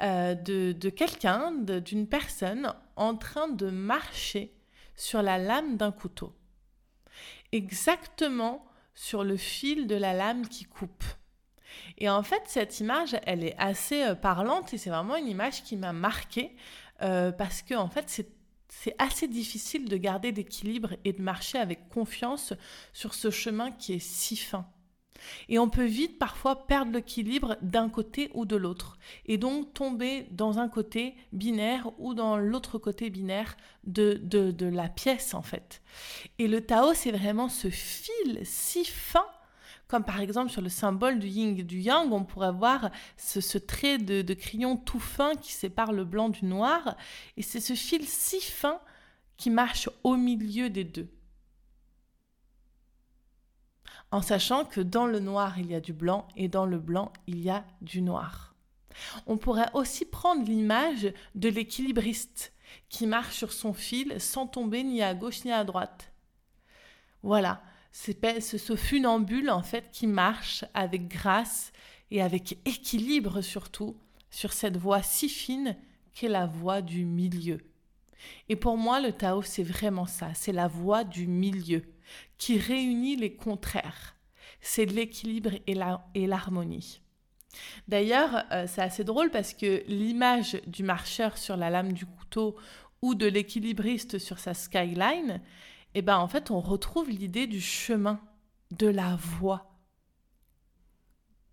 euh, 0.00 0.34
de, 0.34 0.72
de 0.72 0.90
quelqu'un, 0.90 1.52
d'une 1.52 2.08
personne 2.08 2.74
en 2.96 3.14
train 3.16 3.48
de 3.48 3.70
marcher 3.70 4.54
sur 4.96 5.22
la 5.22 5.38
lame 5.38 5.76
d'un 5.76 5.92
couteau. 5.92 6.34
Exactement 7.52 8.64
sur 8.94 9.24
le 9.24 9.36
fil 9.36 9.86
de 9.86 9.94
la 9.94 10.12
lame 10.12 10.48
qui 10.48 10.64
coupe. 10.64 11.04
Et 11.98 12.08
en 12.08 12.22
fait, 12.22 12.42
cette 12.46 12.80
image, 12.80 13.16
elle 13.24 13.44
est 13.44 13.56
assez 13.58 14.02
euh, 14.02 14.14
parlante 14.14 14.74
et 14.74 14.78
c'est 14.78 14.90
vraiment 14.90 15.16
une 15.16 15.28
image 15.28 15.62
qui 15.62 15.76
m'a 15.76 15.92
marquée 15.92 16.54
euh, 17.02 17.32
parce 17.32 17.62
que 17.62 17.74
en 17.74 17.88
fait, 17.88 18.04
c'est 18.08 18.28
c'est 18.74 18.96
assez 18.98 19.28
difficile 19.28 19.88
de 19.88 19.96
garder 19.96 20.32
l'équilibre 20.32 20.96
et 21.04 21.12
de 21.12 21.22
marcher 21.22 21.58
avec 21.58 21.88
confiance 21.88 22.54
sur 22.92 23.14
ce 23.14 23.30
chemin 23.30 23.70
qui 23.70 23.92
est 23.92 23.98
si 23.98 24.34
fin. 24.34 24.66
Et 25.48 25.58
on 25.60 25.68
peut 25.68 25.84
vite 25.84 26.18
parfois 26.18 26.66
perdre 26.66 26.90
l'équilibre 26.90 27.56
d'un 27.62 27.88
côté 27.88 28.30
ou 28.34 28.44
de 28.44 28.56
l'autre, 28.56 28.98
et 29.26 29.38
donc 29.38 29.72
tomber 29.72 30.26
dans 30.32 30.58
un 30.58 30.68
côté 30.68 31.14
binaire 31.32 31.90
ou 31.98 32.14
dans 32.14 32.38
l'autre 32.38 32.78
côté 32.78 33.08
binaire 33.08 33.56
de, 33.84 34.14
de, 34.14 34.50
de 34.50 34.66
la 34.66 34.88
pièce 34.88 35.34
en 35.34 35.42
fait. 35.42 35.82
Et 36.40 36.48
le 36.48 36.64
Tao, 36.64 36.92
c'est 36.94 37.12
vraiment 37.12 37.48
ce 37.48 37.68
fil 37.68 38.40
si 38.42 38.84
fin 38.84 39.26
comme 39.92 40.04
par 40.04 40.20
exemple 40.20 40.50
sur 40.50 40.62
le 40.62 40.70
symbole 40.70 41.18
du 41.18 41.26
yin 41.26 41.54
et 41.58 41.64
du 41.64 41.78
yang, 41.78 42.10
on 42.14 42.24
pourrait 42.24 42.50
voir 42.50 42.90
ce, 43.18 43.58
trait 43.58 43.98
de, 43.98 44.32
crayon 44.32 44.78
tout 44.78 44.98
fin 44.98 45.34
qui 45.34 45.52
sépare 45.52 45.92
le 45.92 46.06
blanc 46.06 46.30
du 46.30 46.46
noir, 46.46 46.96
et 47.36 47.42
c'est 47.42 47.60
ce 47.60 47.74
fil 47.74 48.06
si 48.06 48.40
fin 48.40 48.80
qui 49.36 49.50
marche 49.50 49.90
au 50.02 50.16
milieu 50.16 50.70
des 50.70 50.84
deux. 50.84 51.10
En 54.10 54.22
sachant 54.22 54.64
que 54.64 54.80
dans 54.80 55.04
le 55.04 55.20
noir, 55.20 55.58
il 55.58 55.70
y 55.70 55.74
a 55.74 55.80
du 55.80 55.92
blanc, 55.92 56.26
et 56.36 56.48
dans 56.48 56.64
le 56.64 56.78
blanc, 56.78 57.12
il 57.26 57.42
y 57.42 57.50
a 57.50 57.62
du 57.82 58.00
noir. 58.00 58.54
On 59.26 59.36
pourrait 59.36 59.70
aussi 59.74 60.06
prendre 60.06 60.42
l'image 60.46 61.12
de 61.34 61.50
l'équilibriste 61.50 62.54
qui 62.88 63.06
marche 63.06 63.36
sur 63.36 63.52
son 63.52 63.74
fil 63.74 64.18
sans 64.18 64.46
tomber 64.46 64.84
ni 64.84 65.02
à 65.02 65.12
gauche 65.12 65.44
ni 65.44 65.52
à 65.52 65.64
droite. 65.64 66.14
Voilà, 67.22 67.62
ce 67.92 68.76
funambule 68.76 69.50
en 69.50 69.62
fait 69.62 69.90
qui 69.92 70.06
marche 70.06 70.64
avec 70.74 71.08
grâce 71.08 71.72
et 72.10 72.22
avec 72.22 72.58
équilibre 72.64 73.42
surtout 73.42 73.96
sur 74.30 74.52
cette 74.52 74.76
voie 74.76 75.02
si 75.02 75.28
fine 75.28 75.76
qu'est 76.14 76.28
la 76.28 76.46
voie 76.46 76.82
du 76.82 77.04
milieu. 77.04 77.58
Et 78.48 78.56
pour 78.56 78.76
moi, 78.76 79.00
le 79.00 79.12
Tao, 79.12 79.42
c'est 79.42 79.62
vraiment 79.62 80.06
ça, 80.06 80.30
c'est 80.34 80.52
la 80.52 80.68
voie 80.68 81.04
du 81.04 81.26
milieu 81.26 81.82
qui 82.38 82.58
réunit 82.58 83.16
les 83.16 83.34
contraires. 83.34 84.16
C'est 84.60 84.86
l'équilibre 84.86 85.52
et 85.66 86.26
l'harmonie. 86.26 87.00
D'ailleurs, 87.88 88.44
euh, 88.52 88.66
c'est 88.66 88.80
assez 88.80 89.04
drôle 89.04 89.30
parce 89.30 89.52
que 89.54 89.82
l'image 89.86 90.60
du 90.66 90.82
marcheur 90.82 91.36
sur 91.36 91.56
la 91.56 91.68
lame 91.68 91.92
du 91.92 92.06
couteau 92.06 92.56
ou 93.02 93.14
de 93.14 93.26
l'équilibriste 93.26 94.18
sur 94.18 94.38
sa 94.38 94.54
skyline, 94.54 95.40
et 95.94 95.98
eh 95.98 96.02
ben 96.02 96.18
en 96.18 96.28
fait 96.28 96.50
on 96.50 96.60
retrouve 96.60 97.10
l'idée 97.10 97.46
du 97.46 97.60
chemin, 97.60 98.20
de 98.70 98.86
la 98.86 99.16
voie, 99.16 99.72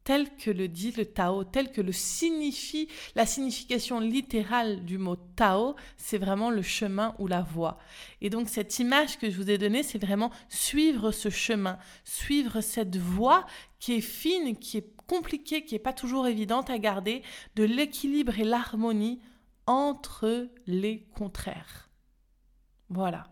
tel 0.10 0.36
que 0.38 0.50
le 0.50 0.68
dit 0.68 0.92
le 0.94 1.06
Tao, 1.06 1.44
tel 1.44 1.72
que 1.72 1.82
le 1.82 1.92
signifie, 1.92 2.88
la 3.16 3.28
signification 3.28 4.00
littérale 4.00 4.84
du 4.84 4.98
mot 4.98 5.16
Tao, 5.16 5.76
c'est 5.98 6.18
vraiment 6.18 6.50
le 6.50 6.64
chemin 6.64 7.14
ou 7.20 7.28
la 7.28 7.44
voie. 7.44 7.78
Et 8.20 8.32
donc 8.32 8.50
cette 8.50 8.80
image 8.80 9.20
que 9.20 9.30
je 9.30 9.38
vous 9.38 9.52
ai 9.52 9.60
donnée, 9.60 9.84
c'est 9.84 10.04
vraiment 10.04 10.32
suivre 10.48 11.12
ce 11.12 11.30
chemin, 11.30 11.78
suivre 12.06 12.62
cette 12.62 12.98
voie 12.98 13.46
qui 13.80 13.94
est 13.94 14.02
fine, 14.02 14.58
qui 14.58 14.78
est 14.78 14.96
compliquée, 15.06 15.64
qui 15.64 15.76
n'est 15.76 15.80
pas 15.80 15.94
toujours 15.94 16.26
évidente 16.26 16.72
à 16.72 16.80
garder, 16.80 17.22
de 17.56 17.64
l'équilibre 17.64 18.40
et 18.40 18.46
l'harmonie 18.46 19.20
entre 19.68 20.50
les 20.66 21.08
contraires. 21.14 21.92
Voilà. 22.90 23.28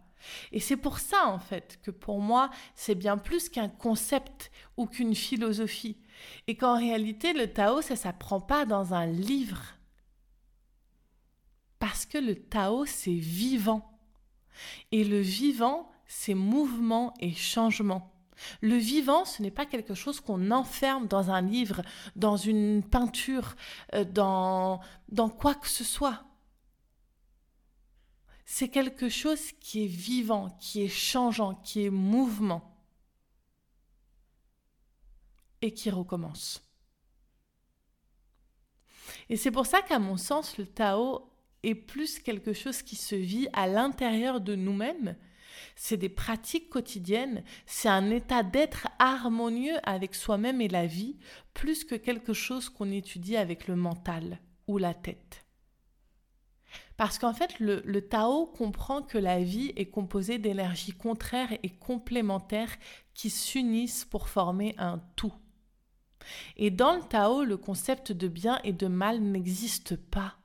Et 0.52 0.60
c'est 0.60 0.78
pour 0.78 1.00
ça, 1.00 1.28
en 1.28 1.40
fait, 1.40 1.80
que 1.84 1.92
pour 1.92 2.20
moi, 2.20 2.50
c'est 2.76 2.96
bien 2.96 3.18
plus 3.18 3.50
qu'un 3.50 3.70
concept 3.70 4.52
ou 4.78 4.86
qu'une 4.86 5.16
philosophie. 5.16 5.98
Et 6.48 6.56
qu'en 6.56 6.78
réalité, 6.78 7.34
le 7.34 7.52
Tao, 7.52 7.82
ça 7.82 7.94
ne 7.94 8.00
s'apprend 8.00 8.42
pas 8.42 8.66
dans 8.66 8.94
un 8.94 9.06
livre. 9.06 9.62
Parce 11.80 12.06
que 12.06 12.18
le 12.18 12.36
Tao, 12.36 12.86
c'est 12.86 13.12
vivant. 13.12 14.00
Et 14.92 15.04
le 15.04 15.20
vivant, 15.20 15.92
c'est 16.08 16.34
mouvement 16.34 17.14
et 17.20 17.34
changement. 17.34 18.14
Le 18.62 18.76
vivant, 18.76 19.26
ce 19.26 19.42
n'est 19.42 19.52
pas 19.52 19.66
quelque 19.66 19.96
chose 19.96 20.20
qu'on 20.20 20.52
enferme 20.52 21.08
dans 21.08 21.32
un 21.32 21.42
livre, 21.42 21.82
dans 22.16 22.38
une 22.38 22.84
peinture, 22.84 23.56
euh, 23.96 24.04
dans, 24.04 24.80
dans 25.10 25.30
quoi 25.30 25.56
que 25.56 25.68
ce 25.68 25.84
soit. 25.84 26.24
C'est 28.50 28.70
quelque 28.70 29.10
chose 29.10 29.51
qui 29.60 29.84
est 29.84 29.88
vivant, 29.88 30.50
qui 30.62 30.82
est 30.82 30.88
changeant, 30.88 31.56
qui 31.56 31.84
est 31.84 31.89
mouvement 31.89 32.82
et 35.62 35.74
qui 35.74 35.89
recommence. 35.89 36.63
Et 39.27 39.36
c'est 39.36 39.51
pour 39.51 39.66
ça 39.66 39.82
qu'à 39.82 40.00
mon 40.00 40.16
sens, 40.16 40.58
le 40.58 40.66
Tao 40.66 41.30
est 41.63 41.75
plus 41.75 42.20
quelque 42.20 42.54
chose 42.54 42.82
qui 42.82 42.96
se 42.96 43.16
vit 43.16 43.50
à 43.51 43.68
l'intérieur 43.68 44.39
de 44.39 44.56
nous-mêmes 44.56 45.18
c'est 45.75 45.98
des 45.98 46.10
pratiques 46.10 46.70
quotidiennes, 46.70 47.44
c'est 47.66 47.89
un 47.89 48.12
état 48.12 48.44
d'être 48.44 48.88
harmonieux 49.00 49.77
avec 49.84 50.13
soi-même 50.16 50.62
et 50.62 50.68
la 50.68 50.86
vie, 50.86 51.18
plus 51.54 51.84
que 51.84 51.96
quelque 51.96 52.34
chose 52.34 52.70
qu'on 52.70 52.92
étudie 52.92 53.38
avec 53.38 53.68
le 53.68 53.75
mental 53.75 54.39
ou 54.68 54.77
la 54.77 54.94
tête. 54.94 55.47
Parce 56.98 57.20
qu'en 57.20 57.34
fait, 57.34 57.60
le, 57.60 58.01
Tao 58.01 58.48
comprend 58.48 59.04
que 59.04 59.20
la 59.20 59.39
vie 59.42 59.72
est 59.75 59.86
composée 59.86 60.39
d'énergies 60.39 60.94
contraires 60.94 61.54
et 61.62 61.70
complémentaires 61.70 62.75
qui 63.13 63.30
s'unissent 63.30 64.04
pour 64.06 64.27
former 64.27 64.74
un 64.80 65.00
tout. 65.16 65.34
Et 66.58 66.72
dans 66.72 66.96
le 66.96 67.04
Tao, 67.04 67.44
le 67.44 67.56
concept 67.56 68.12
de 68.12 68.27
bien 68.27 68.60
et 68.63 68.74
de 68.74 68.88
mal 68.88 69.22
n'existe 69.22 69.96
pas. 69.96 70.36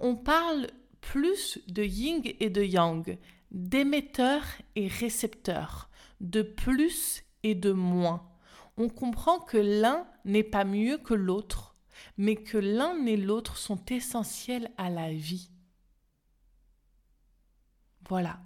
On 0.00 0.16
parle 0.16 0.66
plus 1.00 1.60
de 1.68 1.84
yin 1.84 2.20
et 2.40 2.50
de 2.50 2.62
yang, 2.62 3.16
d'émetteur 3.52 4.42
et 4.74 4.88
récepteur, 4.88 5.88
de 6.20 6.42
plus 6.42 7.22
et 7.44 7.54
de 7.54 7.70
moins. 7.70 8.28
On 8.76 8.88
comprend 8.88 9.38
que 9.38 9.56
l'un 9.56 10.06
n'est 10.24 10.42
pas 10.42 10.64
mieux 10.64 10.98
que 10.98 11.14
l'autre, 11.14 11.76
mais 12.16 12.36
que 12.36 12.58
l'un 12.58 13.04
et 13.06 13.16
l'autre 13.16 13.56
sont 13.56 13.84
essentiels 13.86 14.70
à 14.76 14.90
la 14.90 15.12
vie. 15.12 15.50
Voilà. 18.08 18.40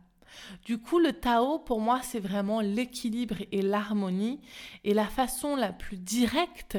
Du 0.64 0.78
coup, 0.78 0.99
le 0.99 1.12
Tao, 1.12 1.59
pour 1.59 1.80
moi, 1.80 2.00
c'est 2.02 2.21
vraiment 2.21 2.61
l'équilibre 2.61 3.37
et 3.52 3.62
l'harmonie. 3.62 4.40
Et 4.85 4.94
la 4.94 5.06
façon 5.06 5.56
la 5.56 5.73
plus 5.73 5.99
directe 5.99 6.78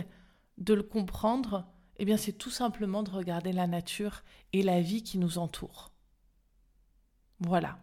de 0.58 0.74
le 0.74 0.84
comprendre, 0.84 1.66
eh 1.98 2.06
bien, 2.06 2.18
c'est 2.18 2.34
tout 2.34 2.50
simplement 2.50 3.04
de 3.04 3.12
regarder 3.12 3.54
la 3.54 3.68
nature 3.68 4.24
et 4.52 4.64
la 4.64 4.82
vie 4.82 5.04
qui 5.04 5.18
nous 5.18 5.38
entoure. 5.38 5.92
Voilà. 7.40 7.78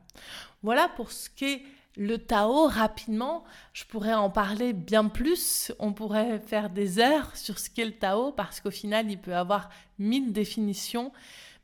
Voilà 0.62 0.88
pour 0.88 1.12
ce 1.12 1.30
qu'est 1.30 1.62
le 1.96 2.18
Tao 2.18 2.66
rapidement. 2.66 3.44
Je 3.72 3.84
pourrais 3.84 4.14
en 4.14 4.30
parler 4.30 4.72
bien 4.72 5.08
plus. 5.08 5.72
On 5.78 5.92
pourrait 5.92 6.38
faire 6.40 6.70
des 6.70 6.98
heures 6.98 7.36
sur 7.36 7.58
ce 7.58 7.70
qu'est 7.70 7.84
le 7.84 7.98
Tao 7.98 8.32
parce 8.32 8.60
qu'au 8.60 8.70
final, 8.70 9.10
il 9.10 9.18
peut 9.18 9.34
avoir 9.34 9.70
mille 9.98 10.32
définitions. 10.32 11.12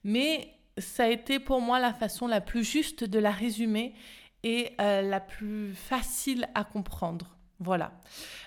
Mais 0.04 0.54
ça 0.78 1.04
a 1.04 1.08
été 1.08 1.38
pour 1.38 1.60
moi 1.60 1.78
la 1.78 1.92
façon 1.92 2.26
la 2.26 2.40
plus 2.40 2.64
juste 2.64 3.04
de 3.04 3.18
la 3.18 3.30
résumer 3.30 3.94
et 4.42 4.72
euh, 4.80 5.02
la 5.02 5.20
plus 5.20 5.74
facile 5.74 6.48
à 6.54 6.64
comprendre. 6.64 7.36
Voilà. 7.58 7.92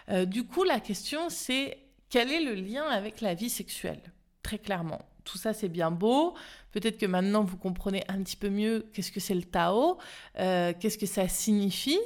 Euh, 0.09 0.25
du 0.25 0.45
coup, 0.45 0.63
la 0.63 0.79
question, 0.79 1.29
c'est 1.29 1.77
quel 2.09 2.31
est 2.31 2.43
le 2.43 2.53
lien 2.53 2.86
avec 2.86 3.21
la 3.21 3.33
vie 3.33 3.50
sexuelle? 3.50 4.01
Très 4.43 4.59
clairement 4.59 5.08
tout 5.23 5.38
ça 5.38 5.53
c'est 5.53 5.69
bien 5.69 5.91
beau. 5.91 6.35
Peut-être 6.71 6.97
que 6.97 7.05
maintenant 7.05 7.43
vous 7.43 7.57
comprenez 7.57 8.03
un 8.07 8.21
petit 8.23 8.35
peu 8.35 8.49
mieux 8.49 8.89
qu'est-ce 8.93 9.11
que 9.11 9.19
c'est 9.19 9.35
le 9.35 9.43
Tao, 9.43 9.97
euh, 10.39 10.73
qu'est-ce 10.79 10.97
que 10.97 11.05
ça 11.05 11.27
signifie, 11.27 11.99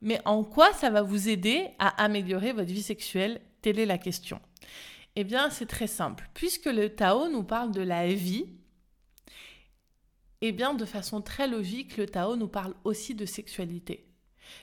mais 0.00 0.20
en 0.24 0.44
quoi 0.44 0.72
ça 0.72 0.90
va 0.90 1.02
vous 1.02 1.28
aider 1.28 1.68
à 1.78 2.02
améliorer 2.02 2.52
votre 2.52 2.72
vie 2.72 2.82
sexuelle? 2.82 3.40
Telle 3.62 3.78
est 3.78 3.86
la 3.86 3.98
question. 3.98 4.40
Eh 5.16 5.24
bien, 5.24 5.48
c'est 5.48 5.66
très 5.66 5.86
simple. 5.86 6.28
Puisque 6.34 6.66
le 6.66 6.90
Tao 6.90 7.28
nous 7.28 7.42
parle 7.42 7.72
de 7.72 7.80
la 7.80 8.06
vie, 8.06 8.46
eh 10.42 10.52
bien, 10.52 10.74
de 10.74 10.84
façon 10.84 11.22
très 11.22 11.48
logique, 11.48 11.96
le 11.96 12.06
Tao 12.06 12.36
nous 12.36 12.48
parle 12.48 12.74
aussi 12.84 13.14
de 13.14 13.24
sexualité. 13.24 14.06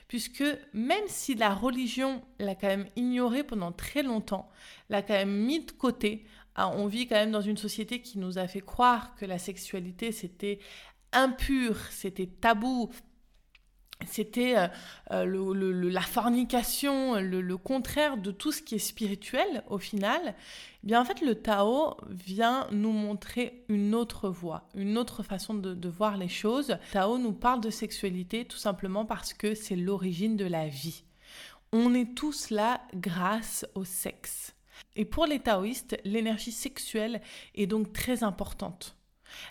Puisque 0.06 0.44
même 0.72 1.04
si 1.08 1.34
la 1.34 1.52
religion 1.52 2.22
l'a 2.38 2.54
quand 2.54 2.68
même 2.68 2.88
ignoré 2.94 3.42
pendant 3.42 3.72
très 3.72 4.02
longtemps, 4.02 4.48
l'a 4.88 5.02
quand 5.02 5.14
même 5.14 5.44
mis 5.44 5.64
de 5.64 5.72
côté 5.72 6.24
on 6.56 6.86
vit 6.86 7.06
quand 7.06 7.16
même 7.16 7.32
dans 7.32 7.40
une 7.40 7.56
société 7.56 8.00
qui 8.00 8.18
nous 8.18 8.38
a 8.38 8.46
fait 8.46 8.60
croire 8.60 9.14
que 9.16 9.26
la 9.26 9.38
sexualité 9.38 10.12
c'était 10.12 10.58
impur, 11.12 11.76
c'était 11.90 12.26
tabou, 12.26 12.90
c'était 14.06 14.56
euh, 14.56 14.66
euh, 15.12 15.90
la 15.90 16.00
fornication, 16.00 17.20
le, 17.20 17.56
contraire 17.56 18.16
de 18.16 18.30
tout 18.30 18.52
ce 18.52 18.62
qui 18.62 18.74
est 18.74 18.78
spirituel 18.78 19.62
au 19.68 19.78
final. 19.78 20.20
Eh 20.82 20.86
bien 20.86 21.00
en 21.00 21.04
fait, 21.04 21.20
le 21.20 21.34
Tao 21.34 21.96
vient 22.10 22.66
nous 22.72 22.92
montrer 22.92 23.64
une 23.68 23.94
autre 23.94 24.28
voie, 24.28 24.68
une 24.74 24.98
autre 24.98 25.22
façon 25.22 25.54
de, 25.54 25.74
de 25.74 25.88
voir 25.88 26.16
les 26.16 26.28
choses. 26.28 26.76
Tao 26.92 27.18
nous 27.18 27.32
parle 27.32 27.60
de 27.60 27.70
sexualité 27.70 28.44
tout 28.44 28.58
simplement 28.58 29.04
parce 29.04 29.32
que 29.32 29.54
c'est 29.54 29.76
l'origine 29.76 30.36
de 30.36 30.46
la 30.46 30.68
vie. 30.68 31.04
On 31.72 31.94
est 31.94 32.14
tous 32.14 32.50
là 32.50 32.82
grâce 32.94 33.66
au 33.74 33.84
sexe. 33.84 34.53
Et 34.96 35.04
pour 35.04 35.26
les 35.26 35.40
taoïstes, 35.40 35.98
l'énergie 36.04 36.52
sexuelle 36.52 37.20
est 37.54 37.66
donc 37.66 37.92
très 37.92 38.22
importante. 38.22 38.96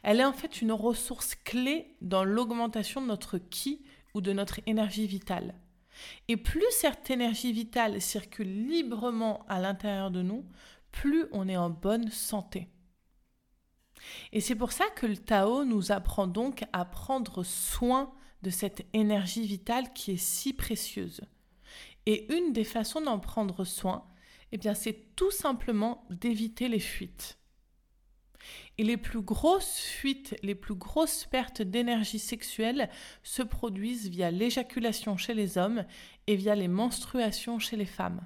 Elle 0.03 0.19
est 0.19 0.25
en 0.25 0.33
fait 0.33 0.61
une 0.61 0.71
ressource 0.71 1.35
clé 1.35 1.95
dans 2.01 2.23
l'augmentation 2.23 3.01
de 3.01 3.07
notre 3.07 3.37
ki 3.37 3.83
ou 4.13 4.21
de 4.21 4.31
notre 4.31 4.59
énergie 4.65 5.07
vitale. 5.07 5.55
Et 6.27 6.37
plus 6.37 6.65
cette 6.71 7.09
énergie 7.09 7.51
vitale 7.51 8.01
circule 8.01 8.67
librement 8.67 9.45
à 9.47 9.59
l'intérieur 9.59 10.11
de 10.11 10.21
nous, 10.21 10.45
plus 10.91 11.25
on 11.31 11.47
est 11.47 11.57
en 11.57 11.69
bonne 11.69 12.09
santé. 12.09 12.69
Et 14.31 14.41
c'est 14.41 14.55
pour 14.55 14.71
ça 14.71 14.85
que 14.95 15.05
le 15.05 15.17
Tao 15.17 15.65
nous 15.65 15.91
apprend 15.91 16.27
donc 16.27 16.63
à 16.73 16.85
prendre 16.85 17.43
soin 17.43 18.13
de 18.41 18.49
cette 18.49 18.85
énergie 18.93 19.45
vitale 19.45 19.93
qui 19.93 20.11
est 20.11 20.17
si 20.17 20.53
précieuse. 20.53 21.21
Et 22.05 22.33
une 22.33 22.51
des 22.51 22.65
façons 22.65 23.01
d'en 23.01 23.19
prendre 23.19 23.63
soin, 23.63 24.05
eh 24.53 24.75
c'est 24.75 25.15
tout 25.15 25.31
simplement 25.31 26.05
d'éviter 26.09 26.67
les 26.67 26.79
fuites. 26.79 27.39
Et 28.77 28.83
les 28.83 28.97
plus 28.97 29.21
grosses 29.21 29.79
fuites, 29.79 30.35
les 30.43 30.55
plus 30.55 30.75
grosses 30.75 31.25
pertes 31.25 31.61
d'énergie 31.61 32.19
sexuelle 32.19 32.89
se 33.23 33.41
produisent 33.41 34.09
via 34.09 34.31
l'éjaculation 34.31 35.17
chez 35.17 35.33
les 35.33 35.57
hommes 35.57 35.85
et 36.27 36.35
via 36.35 36.55
les 36.55 36.67
menstruations 36.67 37.59
chez 37.59 37.77
les 37.77 37.85
femmes. 37.85 38.21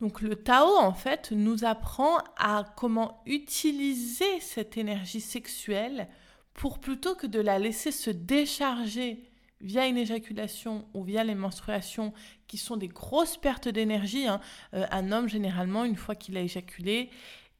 Donc 0.00 0.20
le 0.20 0.36
Tao, 0.36 0.76
en 0.76 0.92
fait, 0.92 1.32
nous 1.32 1.64
apprend 1.64 2.18
à 2.36 2.64
comment 2.76 3.22
utiliser 3.24 4.40
cette 4.40 4.76
énergie 4.76 5.22
sexuelle 5.22 6.08
pour 6.52 6.80
plutôt 6.80 7.14
que 7.14 7.26
de 7.26 7.40
la 7.40 7.58
laisser 7.58 7.92
se 7.92 8.10
décharger 8.10 9.30
via 9.60 9.86
une 9.86 9.96
éjaculation 9.96 10.86
ou 10.94 11.02
via 11.02 11.24
les 11.24 11.34
menstruations, 11.34 12.12
qui 12.46 12.58
sont 12.58 12.76
des 12.76 12.88
grosses 12.88 13.36
pertes 13.36 13.68
d'énergie. 13.68 14.26
Hein. 14.26 14.40
Euh, 14.74 14.86
un 14.90 15.12
homme, 15.12 15.28
généralement, 15.28 15.84
une 15.84 15.96
fois 15.96 16.14
qu'il 16.14 16.36
a 16.36 16.40
éjaculé, 16.40 17.10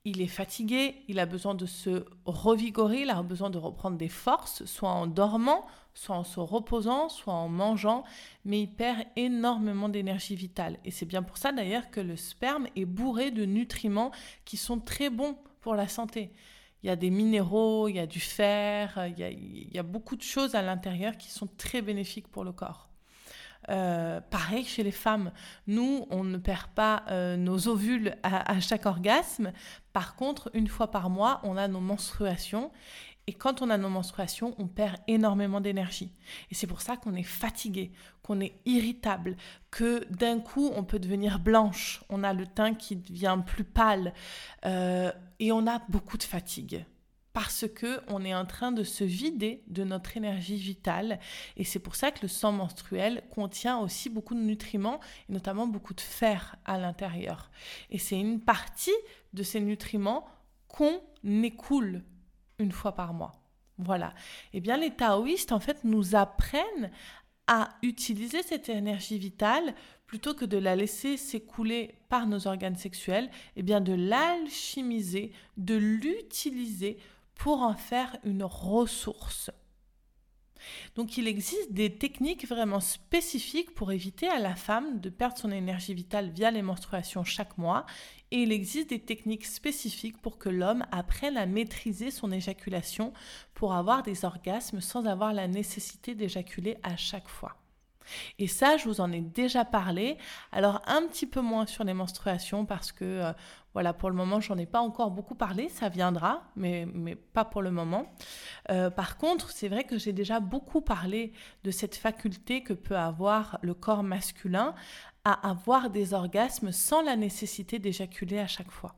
il 0.04 0.20
est 0.20 0.28
fatigué, 0.28 1.02
il 1.08 1.18
a 1.18 1.26
besoin 1.26 1.54
de 1.54 1.66
se 1.66 2.04
revigorer, 2.26 3.02
il 3.02 3.10
a 3.10 3.22
besoin 3.22 3.50
de 3.50 3.58
reprendre 3.58 3.96
des 3.96 4.08
forces, 4.08 4.64
soit 4.64 4.90
en 4.90 5.08
dormant, 5.08 5.66
soit 5.94 6.14
en 6.14 6.22
se 6.22 6.38
reposant, 6.38 7.08
soit 7.08 7.34
en 7.34 7.48
mangeant, 7.48 8.04
mais 8.44 8.60
il 8.60 8.68
perd 8.68 9.04
énormément 9.16 9.88
d'énergie 9.88 10.36
vitale. 10.36 10.78
Et 10.84 10.92
c'est 10.92 11.06
bien 11.06 11.24
pour 11.24 11.38
ça 11.38 11.50
d'ailleurs 11.50 11.90
que 11.90 12.00
le 12.00 12.14
sperme 12.16 12.68
est 12.76 12.84
bourré 12.84 13.32
de 13.32 13.44
nutriments 13.44 14.12
qui 14.44 14.56
sont 14.56 14.78
très 14.78 15.10
bons 15.10 15.36
pour 15.60 15.74
la 15.74 15.88
santé 15.88 16.30
il 16.86 16.88
y 16.88 16.92
a 16.92 16.96
des 16.96 17.10
minéraux, 17.10 17.88
il 17.88 17.96
y 17.96 17.98
a 17.98 18.06
du 18.06 18.20
fer, 18.20 19.08
il 19.08 19.74
y 19.74 19.78
a, 19.78 19.82
beaucoup 19.82 20.14
de 20.14 20.22
choses 20.22 20.54
à 20.54 20.62
l'intérieur 20.62 21.16
qui 21.16 21.32
sont 21.32 21.48
très 21.58 21.82
bénéfiques 21.82 22.28
pour 22.28 22.44
le 22.44 22.52
corps. 22.52 22.88
Euh, 23.70 24.20
pareil 24.20 24.64
chez 24.64 24.84
les 24.84 24.92
femmes, 24.92 25.32
nous, 25.66 26.06
on 26.10 26.22
ne 26.22 26.38
perd 26.38 26.68
pas 26.76 27.02
euh, 27.10 27.36
nos 27.36 27.66
ovules 27.66 28.14
à, 28.22 28.60
chaque 28.60 28.86
orgasme. 28.86 29.50
Par 29.92 30.14
contre, 30.14 30.48
une 30.54 30.68
fois 30.68 30.92
par 30.92 31.10
mois, 31.10 31.40
on 31.42 31.56
a 31.56 31.66
nos 31.66 31.80
menstruations. 31.80 32.70
Et 33.26 33.32
quand 33.32 33.60
on 33.60 33.70
a 33.70 33.76
nos 33.76 33.88
menstruations, 33.88 34.54
on 34.58 34.68
perd 34.68 34.96
énormément 35.08 35.60
d'énergie. 35.60 36.12
Et 36.50 36.54
c'est 36.54 36.66
pour 36.66 36.80
ça 36.80 36.96
qu'on 36.96 37.14
est 37.14 37.24
fatigué, 37.24 37.90
qu'on 38.22 38.40
est 38.40 38.60
irritable, 38.66 39.36
que 39.70 40.04
d'un 40.12 40.38
coup, 40.38 40.70
on 40.76 40.84
peut 40.84 41.00
devenir 41.00 41.40
blanche. 41.40 42.04
On 42.08 42.22
a 42.22 42.32
le 42.32 42.46
teint 42.46 42.74
qui 42.74 42.96
devient 42.96 43.38
plus 43.44 43.64
pâle. 43.64 44.14
Euh, 44.64 45.10
et 45.40 45.50
on 45.50 45.66
a 45.66 45.80
beaucoup 45.88 46.18
de 46.18 46.22
fatigue 46.22 46.84
parce 47.36 47.66
que 47.68 48.00
on 48.08 48.24
est 48.24 48.34
en 48.34 48.46
train 48.46 48.72
de 48.72 48.82
se 48.82 49.04
vider 49.04 49.62
de 49.66 49.84
notre 49.84 50.16
énergie 50.16 50.56
vitale 50.56 51.20
et 51.58 51.64
c'est 51.64 51.80
pour 51.80 51.94
ça 51.94 52.10
que 52.10 52.20
le 52.22 52.28
sang 52.28 52.50
menstruel 52.50 53.22
contient 53.30 53.76
aussi 53.76 54.08
beaucoup 54.08 54.34
de 54.34 54.40
nutriments 54.40 55.00
et 55.28 55.34
notamment 55.34 55.66
beaucoup 55.66 55.92
de 55.92 56.00
fer 56.00 56.56
à 56.64 56.78
l'intérieur. 56.78 57.50
Et 57.90 57.98
c'est 57.98 58.18
une 58.18 58.40
partie 58.40 58.96
de 59.34 59.42
ces 59.42 59.60
nutriments 59.60 60.26
qu'on 60.66 60.98
écoule 61.42 62.04
une 62.58 62.72
fois 62.72 62.92
par 62.92 63.12
mois. 63.12 63.32
Voilà. 63.78 64.14
Eh 64.52 64.60
bien, 64.60 64.76
les 64.76 64.90
taoïstes, 64.90 65.52
en 65.52 65.60
fait, 65.60 65.84
nous 65.84 66.14
apprennent 66.14 66.90
à 67.46 67.70
utiliser 67.82 68.42
cette 68.42 68.68
énergie 68.68 69.18
vitale 69.18 69.74
plutôt 70.06 70.34
que 70.34 70.44
de 70.44 70.58
la 70.58 70.76
laisser 70.76 71.16
s'écouler 71.16 71.94
par 72.08 72.26
nos 72.26 72.46
organes 72.46 72.76
sexuels, 72.76 73.30
eh 73.56 73.62
bien 73.62 73.80
de 73.80 73.92
l'alchimiser, 73.92 75.32
de 75.56 75.74
l'utiliser 75.76 76.98
pour 77.34 77.62
en 77.62 77.74
faire 77.74 78.16
une 78.24 78.44
ressource. 78.44 79.50
Donc 80.94 81.16
il 81.16 81.28
existe 81.28 81.72
des 81.72 81.96
techniques 81.96 82.46
vraiment 82.46 82.80
spécifiques 82.80 83.74
pour 83.74 83.92
éviter 83.92 84.28
à 84.28 84.38
la 84.38 84.54
femme 84.54 85.00
de 85.00 85.10
perdre 85.10 85.38
son 85.38 85.50
énergie 85.50 85.94
vitale 85.94 86.30
via 86.30 86.50
les 86.50 86.62
menstruations 86.62 87.24
chaque 87.24 87.58
mois 87.58 87.86
et 88.30 88.42
il 88.42 88.52
existe 88.52 88.90
des 88.90 89.00
techniques 89.00 89.46
spécifiques 89.46 90.20
pour 90.20 90.38
que 90.38 90.48
l'homme 90.48 90.84
apprenne 90.90 91.36
à 91.36 91.46
maîtriser 91.46 92.10
son 92.10 92.32
éjaculation 92.32 93.12
pour 93.54 93.74
avoir 93.74 94.02
des 94.02 94.24
orgasmes 94.24 94.80
sans 94.80 95.06
avoir 95.06 95.32
la 95.32 95.48
nécessité 95.48 96.14
d'éjaculer 96.14 96.76
à 96.82 96.96
chaque 96.96 97.28
fois. 97.28 97.56
Et 98.38 98.46
ça, 98.46 98.76
je 98.76 98.88
vous 98.88 99.00
en 99.00 99.12
ai 99.12 99.20
déjà 99.20 99.64
parlé. 99.64 100.16
Alors 100.52 100.82
un 100.86 101.06
petit 101.06 101.26
peu 101.26 101.40
moins 101.40 101.66
sur 101.66 101.84
les 101.84 101.94
menstruations 101.94 102.64
parce 102.66 102.92
que 102.92 103.04
euh, 103.04 103.32
voilà, 103.76 103.92
pour 103.92 104.08
le 104.08 104.16
moment, 104.16 104.40
j'en 104.40 104.56
ai 104.56 104.64
pas 104.64 104.80
encore 104.80 105.10
beaucoup 105.10 105.34
parlé. 105.34 105.68
Ça 105.68 105.90
viendra, 105.90 106.44
mais, 106.56 106.88
mais 106.94 107.14
pas 107.14 107.44
pour 107.44 107.60
le 107.60 107.70
moment. 107.70 108.10
Euh, 108.70 108.88
par 108.88 109.18
contre, 109.18 109.50
c'est 109.50 109.68
vrai 109.68 109.84
que 109.84 109.98
j'ai 109.98 110.14
déjà 110.14 110.40
beaucoup 110.40 110.80
parlé 110.80 111.34
de 111.62 111.70
cette 111.70 111.94
faculté 111.94 112.62
que 112.62 112.72
peut 112.72 112.96
avoir 112.96 113.58
le 113.60 113.74
corps 113.74 114.02
masculin 114.02 114.74
à 115.26 115.50
avoir 115.50 115.90
des 115.90 116.14
orgasmes 116.14 116.72
sans 116.72 117.02
la 117.02 117.16
nécessité 117.16 117.78
d'éjaculer 117.78 118.38
à 118.38 118.46
chaque 118.46 118.70
fois. 118.70 118.94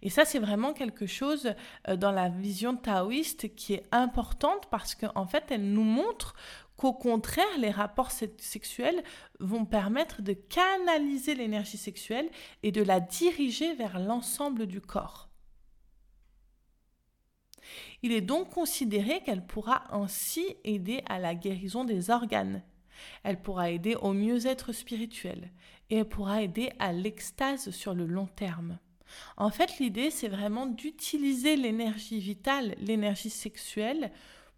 Et 0.00 0.10
ça, 0.10 0.24
c'est 0.24 0.38
vraiment 0.38 0.74
quelque 0.74 1.06
chose 1.06 1.52
euh, 1.88 1.96
dans 1.96 2.12
la 2.12 2.28
vision 2.28 2.76
taoïste 2.76 3.52
qui 3.56 3.74
est 3.74 3.86
importante 3.90 4.68
parce 4.70 4.94
qu'en 4.94 5.26
fait, 5.26 5.46
elle 5.50 5.72
nous 5.72 5.82
montre 5.82 6.34
qu'au 6.78 6.94
contraire, 6.94 7.58
les 7.58 7.72
rapports 7.72 8.12
sexuels 8.12 9.02
vont 9.40 9.66
permettre 9.66 10.22
de 10.22 10.32
canaliser 10.32 11.34
l'énergie 11.34 11.76
sexuelle 11.76 12.30
et 12.62 12.72
de 12.72 12.82
la 12.82 13.00
diriger 13.00 13.74
vers 13.74 13.98
l'ensemble 13.98 14.66
du 14.66 14.80
corps. 14.80 15.28
Il 18.02 18.12
est 18.12 18.20
donc 18.20 18.50
considéré 18.50 19.20
qu'elle 19.24 19.44
pourra 19.44 19.92
ainsi 19.92 20.56
aider 20.62 21.02
à 21.06 21.18
la 21.18 21.34
guérison 21.34 21.82
des 21.82 22.10
organes. 22.10 22.62
Elle 23.24 23.42
pourra 23.42 23.70
aider 23.70 23.96
au 23.96 24.12
mieux-être 24.12 24.72
spirituel 24.72 25.50
et 25.90 25.96
elle 25.96 26.08
pourra 26.08 26.42
aider 26.42 26.70
à 26.78 26.92
l'extase 26.92 27.70
sur 27.70 27.92
le 27.92 28.06
long 28.06 28.26
terme. 28.26 28.78
En 29.36 29.50
fait, 29.50 29.80
l'idée, 29.80 30.10
c'est 30.10 30.28
vraiment 30.28 30.66
d'utiliser 30.66 31.56
l'énergie 31.56 32.20
vitale, 32.20 32.76
l'énergie 32.78 33.30
sexuelle, 33.30 34.12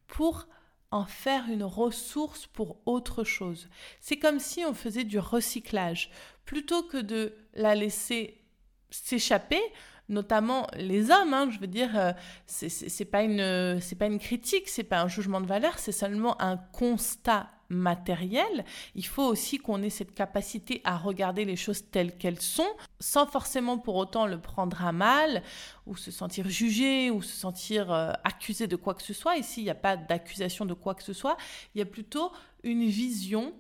pour 0.07 0.47
en 0.91 1.05
faire 1.05 1.45
une 1.49 1.65
ressource 1.65 2.47
pour 2.47 2.79
autre 2.87 3.25
chose. 3.25 3.69
C'est 4.01 4.17
comme 4.17 4.41
si 4.41 4.65
on 4.65 4.75
faisait 4.75 5.05
du 5.05 5.19
recyclage. 5.19 6.11
Plutôt 6.45 6.83
que 6.83 6.99
de 6.99 7.35
la 7.55 7.75
laisser 7.75 8.43
s'échapper, 8.91 9.63
notamment 10.09 10.67
les 10.75 11.11
hommes, 11.11 11.33
hein, 11.33 11.49
je 11.51 11.61
veux 11.61 11.69
dire, 11.69 11.97
euh, 11.97 12.13
c'est 12.47 13.05
pas 13.05 13.23
une 13.23 13.81
pas 13.99 14.07
une 14.07 14.19
critique, 14.19 14.69
c'est 14.69 14.85
pas 14.85 15.01
un 15.01 15.09
jugement 15.09 15.41
de 15.41 15.47
valeur, 15.47 15.79
c'est 15.79 15.93
seulement 15.93 16.41
un 16.43 16.57
constat 16.57 17.49
matériel, 17.71 18.65
il 18.95 19.07
faut 19.07 19.25
aussi 19.25 19.59
qu'on 19.59 19.83
ait 19.83 19.91
cette 19.91 20.15
capacité 20.15 20.83
à 20.85 20.99
regarder 20.99 21.45
les 21.45 21.57
choses 21.57 21.85
telles 21.91 22.17
qu'elles 22.19 22.41
sont, 22.41 22.69
sans 22.99 23.27
forcément 23.27 23.79
pour 23.79 23.97
autant 23.97 24.27
le 24.27 24.41
prendre 24.41 24.85
à 24.85 24.93
mal, 24.93 25.43
ou 25.87 25.97
se 25.97 26.11
sentir 26.11 26.49
jugé, 26.49 27.11
ou 27.11 27.23
se 27.23 27.35
sentir 27.35 27.91
euh, 27.93 28.13
accusé 28.25 28.67
de 28.67 28.77
quoi 28.77 28.95
que 28.95 29.03
ce 29.03 29.15
soit. 29.15 29.37
Ici, 29.37 29.63
il 29.63 29.65
n'y 29.65 29.71
a 29.71 29.75
pas 29.75 29.97
d'accusation 29.97 30.67
de 30.67 30.75
quoi 30.75 30.95
que 30.95 31.03
ce 31.03 31.13
soit, 31.13 31.37
il 31.75 31.79
y 31.79 31.83
a 31.83 31.87
plutôt 31.87 32.33
une 32.63 32.85
vision 32.85 33.55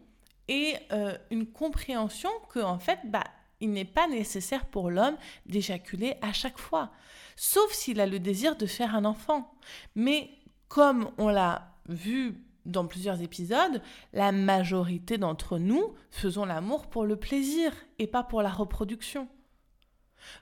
et 0.48 0.74
euh, 0.92 1.16
une 1.30 1.46
compréhension 1.46 2.30
que, 2.52 2.58
en 2.58 2.78
fait, 2.78 2.98
bah, 3.04 3.24
il 3.60 3.70
n'est 3.70 3.84
pas 3.84 4.08
nécessaire 4.08 4.66
pour 4.66 4.90
l'homme 4.90 5.16
d'éjaculer 5.46 6.14
à 6.22 6.32
chaque 6.32 6.58
fois, 6.58 6.90
sauf 7.36 7.72
s'il 7.72 8.00
a 8.00 8.06
le 8.06 8.18
désir 8.18 8.56
de 8.56 8.66
faire 8.66 8.94
un 8.94 9.04
enfant. 9.04 9.54
Mais 9.94 10.30
comme 10.68 11.10
on 11.18 11.28
l'a 11.28 11.74
vu 11.88 12.49
dans 12.66 12.86
plusieurs 12.86 13.22
épisodes, 13.22 13.82
la 14.12 14.32
majorité 14.32 15.18
d'entre 15.18 15.58
nous 15.58 15.94
faisons 16.10 16.44
l'amour 16.44 16.86
pour 16.88 17.04
le 17.04 17.16
plaisir 17.16 17.72
et 17.98 18.06
pas 18.06 18.22
pour 18.22 18.42
la 18.42 18.50
reproduction. 18.50 19.28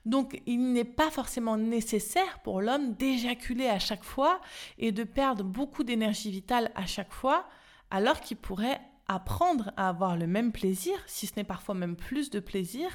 Donc 0.05 0.41
il 0.47 0.73
n'est 0.73 0.85
pas 0.85 1.11
forcément 1.11 1.57
nécessaire 1.57 2.41
pour 2.41 2.61
l'homme 2.61 2.95
d'éjaculer 2.95 3.69
à 3.69 3.79
chaque 3.79 4.05
fois 4.05 4.41
et 4.79 4.93
de 4.93 5.05
perdre 5.05 5.45
beaucoup 5.45 5.85
d'énergie 5.85 6.31
vitale 6.31 6.71
à 6.75 6.87
chaque 6.87 7.13
fois, 7.13 7.47
alors 7.91 8.21
qu'il 8.21 8.37
pourrait 8.37 8.81
apprendre 9.07 9.73
à 9.77 9.89
avoir 9.89 10.17
le 10.17 10.27
même 10.27 10.53
plaisir, 10.53 10.99
si 11.07 11.27
ce 11.27 11.35
n'est 11.37 11.45
parfois 11.45 11.75
même 11.75 11.97
plus 11.97 12.31
de 12.31 12.41
plaisir, 12.41 12.91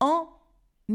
en 0.00 0.28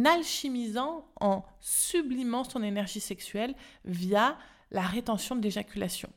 alchimisant, 0.06 1.06
en 1.20 1.44
sublimant 1.60 2.44
son 2.44 2.64
énergie 2.64 3.02
sexuelle 3.02 3.56
via 3.84 4.38
la 4.72 4.82
rétention 4.82 5.36
de 5.36 5.42
l'éjaculation. 5.42 6.10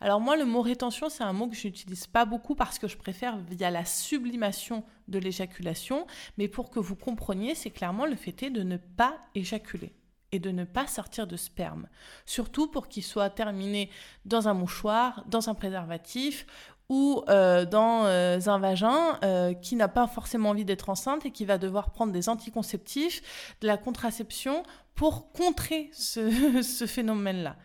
Alors 0.00 0.20
moi, 0.20 0.36
le 0.36 0.44
mot 0.44 0.62
rétention, 0.62 1.08
c'est 1.08 1.24
un 1.24 1.32
mot 1.32 1.48
que 1.48 1.54
je 1.54 1.66
n'utilise 1.66 2.06
pas 2.06 2.24
beaucoup 2.24 2.54
parce 2.54 2.78
que 2.78 2.88
je 2.88 2.96
préfère 2.96 3.38
via 3.38 3.70
la 3.70 3.84
sublimation 3.84 4.84
de 5.08 5.18
l'éjaculation, 5.18 6.06
mais 6.38 6.48
pour 6.48 6.70
que 6.70 6.80
vous 6.80 6.96
compreniez, 6.96 7.54
c'est 7.54 7.70
clairement 7.70 8.06
le 8.06 8.16
fait 8.16 8.50
de 8.50 8.62
ne 8.62 8.76
pas 8.76 9.18
éjaculer 9.34 9.92
et 10.32 10.38
de 10.38 10.50
ne 10.50 10.64
pas 10.64 10.86
sortir 10.86 11.26
de 11.26 11.36
sperme. 11.36 11.88
Surtout 12.24 12.66
pour 12.66 12.88
qu'il 12.88 13.04
soit 13.04 13.30
terminé 13.30 13.90
dans 14.24 14.48
un 14.48 14.54
mouchoir, 14.54 15.24
dans 15.28 15.50
un 15.50 15.54
préservatif 15.54 16.46
ou 16.92 17.24
euh, 17.30 17.64
dans 17.64 18.04
euh, 18.04 18.38
un 18.44 18.58
vagin 18.58 19.18
euh, 19.24 19.54
qui 19.54 19.76
n'a 19.76 19.88
pas 19.88 20.06
forcément 20.06 20.50
envie 20.50 20.66
d'être 20.66 20.90
enceinte 20.90 21.24
et 21.24 21.30
qui 21.30 21.46
va 21.46 21.56
devoir 21.56 21.90
prendre 21.90 22.12
des 22.12 22.28
anticonceptifs, 22.28 23.54
de 23.62 23.66
la 23.66 23.78
contraception 23.78 24.62
pour 24.94 25.32
contrer 25.32 25.88
ce 25.94 26.86
phénomène-là. 26.86 27.56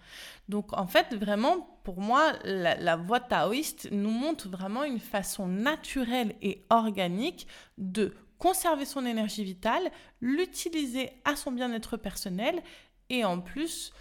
Donc 0.47 0.71
en 0.71 0.87
fait, 0.87 1.13
vraiment, 1.13 1.77
pour 1.83 1.99
moi, 1.99 2.35
la, 2.45 2.95
voie 2.95 3.19
taoïste 3.19 3.89
nous 3.91 4.11
montre 4.11 4.47
vraiment 4.47 4.85
une 4.85 5.01
façon 5.01 5.45
naturelle 5.45 6.33
et 6.41 6.63
organique 6.69 7.47
de 7.77 8.13
conserver 8.37 8.85
son 8.85 9.05
énergie 9.05 9.43
vitale, 9.43 9.91
l'utiliser 10.21 11.09
à 11.25 11.35
son 11.35 11.51
bien-être 11.51 11.97
personnel 11.97 12.61
et 13.09 13.25
en 13.25 13.41
plus, 13.41 13.91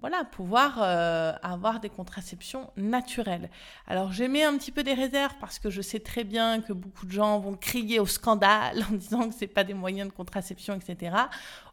voilà, 0.00 0.24
pouvoir 0.24 0.78
euh, 0.82 1.32
avoir 1.42 1.80
des 1.80 1.88
contraceptions 1.88 2.70
naturelles. 2.76 3.50
Alors 3.86 4.10
mis 4.28 4.42
un 4.42 4.56
petit 4.58 4.72
peu 4.72 4.82
des 4.82 4.94
réserves 4.94 5.34
parce 5.40 5.58
que 5.58 5.70
je 5.70 5.80
sais 5.80 6.00
très 6.00 6.24
bien 6.24 6.60
que 6.60 6.72
beaucoup 6.72 7.06
de 7.06 7.12
gens 7.12 7.38
vont 7.38 7.54
crier 7.54 7.98
au 7.98 8.06
scandale 8.06 8.84
en 8.90 8.94
disant 8.94 9.28
que 9.28 9.34
ce 9.34 9.46
pas 9.46 9.64
des 9.64 9.74
moyens 9.74 10.08
de 10.08 10.14
contraception, 10.14 10.74
etc. 10.74 11.16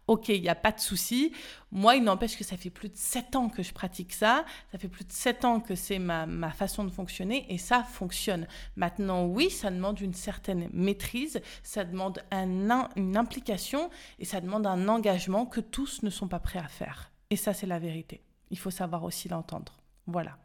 Ok, 0.08 0.30
il 0.30 0.42
n'y 0.42 0.50
a 0.50 0.56
pas 0.56 0.72
de 0.72 0.80
souci. 0.80 1.32
Moi, 1.72 1.96
il 1.96 2.04
n'empêche 2.04 2.38
que 2.38 2.44
ça 2.44 2.58
fait 2.58 2.70
plus 2.70 2.90
de 2.90 2.98
7 2.98 3.38
ans 3.38 3.48
que 3.48 3.64
je 3.64 3.74
pratique 3.74 4.12
ça. 4.12 4.44
Ça 4.72 4.78
fait 4.78 4.90
plus 4.90 5.06
de 5.06 5.12
7 5.12 5.46
ans 5.46 5.60
que 5.62 5.76
c'est 5.76 6.00
ma, 6.00 6.52
façon 6.52 6.84
de 6.84 6.90
fonctionner 6.90 7.46
et 7.50 7.58
ça 7.58 7.84
fonctionne. 7.84 8.48
Maintenant, 8.76 9.26
oui, 9.26 9.50
ça 9.50 9.72
demande 9.72 10.02
une 10.02 10.14
certaine 10.14 10.70
maîtrise, 10.74 11.42
ça 11.64 11.86
demande 11.86 12.22
une 12.32 13.18
implication 13.18 13.90
et 14.20 14.26
ça 14.26 14.42
demande 14.42 14.68
un 14.68 14.90
engagement 14.90 15.46
que 15.46 15.62
tous 15.62 16.04
ne 16.04 16.10
sont 16.10 16.28
pas 16.28 16.40
prêts 16.40 16.60
à 16.60 16.68
faire. 16.68 17.13
Et 17.34 17.36
ça, 17.36 17.52
c'est 17.52 17.66
la 17.66 17.80
vérité. 17.80 18.22
Il 18.52 18.60
faut 18.60 18.70
savoir 18.70 19.04
aussi 19.04 19.28
l'entendre. 19.28 19.74
Voilà. 20.06 20.38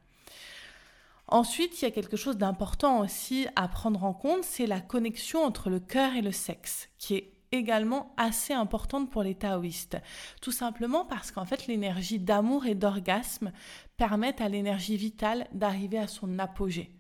Ensuite, 1.27 1.83
il 1.83 1.85
y 1.85 1.89
a 1.89 1.91
quelque 1.91 2.17
chose 2.17 2.39
d'important 2.39 3.01
aussi 3.01 3.47
à 3.57 3.69
prendre 3.69 4.05
en 4.05 4.15
compte, 4.15 4.43
c'est 4.43 4.67
la 4.67 4.81
connexion 4.81 5.45
entre 5.45 5.69
le 5.69 5.81
cœur 5.81 6.15
et 6.15 6.23
le 6.23 6.33
sexe, 6.33 6.89
qui 6.97 7.15
est 7.17 7.35
également 7.53 8.15
assez 8.17 8.55
importante 8.55 9.11
pour 9.11 9.23
les 9.23 9.35
taoïstes. 9.35 9.99
Tout 10.41 10.51
simplement 10.51 11.05
parce 11.05 11.31
qu'en 11.31 11.45
fait 11.45 11.67
l'énergie 11.67 12.19
d'amour 12.19 12.65
et 12.65 12.75
d'orgasme 12.75 13.53
permettent 13.99 14.41
à 14.41 14.49
l'énergie 14.49 14.97
vitale 14.97 15.47
d'arriver 15.53 15.99
à 15.99 16.09
son 16.09 16.39
apogée. 16.39 16.91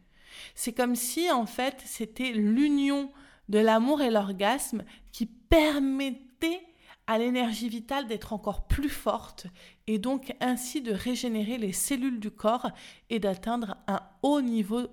C'est 0.55 0.75
comme 0.75 0.97
si 0.97 1.31
en 1.31 1.47
fait 1.47 1.81
c'était 1.87 2.33
l'union 2.33 3.11
de 3.49 3.59
l'amour 3.59 4.03
et 4.03 4.11
l'orgasme 4.11 4.85
qui 5.13 5.25
permettait 5.25 6.68
à 7.09 7.17
l'énergie 7.17 7.71
vitale 7.71 8.07
d'être 8.07 8.35
encore 8.35 8.69
plus 8.69 8.91
forte 8.91 9.47
et 9.87 9.99
donc 9.99 10.37
ainsi 10.41 10.83
de 10.83 10.93
régénérer 10.93 11.57
les 11.57 11.73
cellules 11.73 12.21
du 12.21 12.31
corps 12.31 12.71
et 13.09 13.19
d'atteindre 13.19 13.79
un 13.89 14.01
haut 14.23 14.43
niveau 14.43 14.87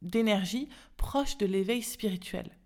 d'énergie 0.00 0.68
proche 0.96 1.36
de 1.36 1.44
l'éveil 1.44 1.82
spirituel. 1.82 2.57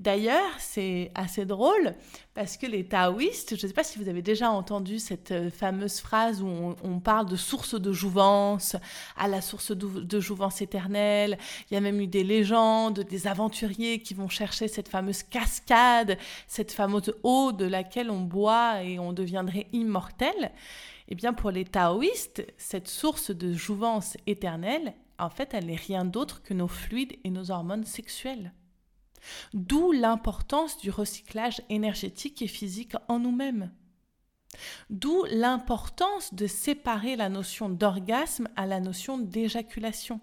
D'ailleurs, 0.00 0.50
c'est 0.58 1.10
assez 1.16 1.44
drôle 1.44 1.94
parce 2.34 2.56
que 2.56 2.66
les 2.66 2.86
taoïstes, 2.86 3.56
je 3.56 3.62
ne 3.62 3.68
sais 3.68 3.74
pas 3.74 3.82
si 3.82 3.98
vous 3.98 4.08
avez 4.08 4.22
déjà 4.22 4.50
entendu 4.50 5.00
cette 5.00 5.32
euh, 5.32 5.50
fameuse 5.50 5.98
phrase 5.98 6.40
où 6.40 6.46
on, 6.46 7.00
parle 7.00 7.26
de 7.26 7.34
source 7.34 7.74
de 7.74 7.92
jouvence, 7.92 8.76
à 9.16 9.26
la 9.26 9.40
source 9.40 9.72
de, 9.72 10.20
jouvence 10.20 10.62
éternelle. 10.62 11.36
Il 11.68 11.74
y 11.74 11.76
a 11.76 11.80
même 11.80 12.00
eu 12.00 12.06
des 12.06 12.22
légendes, 12.22 13.00
des 13.00 13.26
aventuriers 13.26 14.00
qui 14.00 14.14
vont 14.14 14.28
chercher 14.28 14.68
cette 14.68 14.88
fameuse 14.88 15.24
cascade, 15.24 16.16
cette 16.46 16.70
fameuse 16.70 17.12
eau 17.24 17.50
de 17.50 17.64
laquelle 17.64 18.10
on 18.10 18.20
boit 18.20 18.82
et 18.84 19.00
on 19.00 19.12
deviendrait 19.12 19.66
immortel. 19.72 20.52
Eh 21.08 21.14
bien, 21.14 21.32
pour 21.32 21.50
les 21.50 21.64
taoïstes, 21.64 22.46
cette 22.56 22.86
source 22.86 23.32
de 23.32 23.52
jouvence 23.52 24.16
éternelle, 24.26 24.94
en 25.18 25.30
fait, 25.30 25.54
elle 25.54 25.66
n'est 25.66 25.74
rien 25.74 26.04
d'autre 26.04 26.42
que 26.42 26.54
nos 26.54 26.68
fluides 26.68 27.16
et 27.24 27.30
nos 27.30 27.50
hormones 27.50 27.84
sexuelles. 27.84 28.52
D'où 29.52 29.92
l'importance 29.92 30.78
du 30.78 30.90
recyclage 30.90 31.62
énergétique 31.68 32.42
et 32.42 32.46
physique 32.46 32.94
en 33.08 33.18
nous-mêmes. 33.18 33.72
D'où 34.90 35.24
l'importance 35.30 36.34
de 36.34 36.46
séparer 36.46 37.16
la 37.16 37.28
notion 37.28 37.68
d'orgasme 37.68 38.48
à 38.56 38.66
la 38.66 38.80
notion 38.80 39.18
d'éjaculation. 39.18 40.20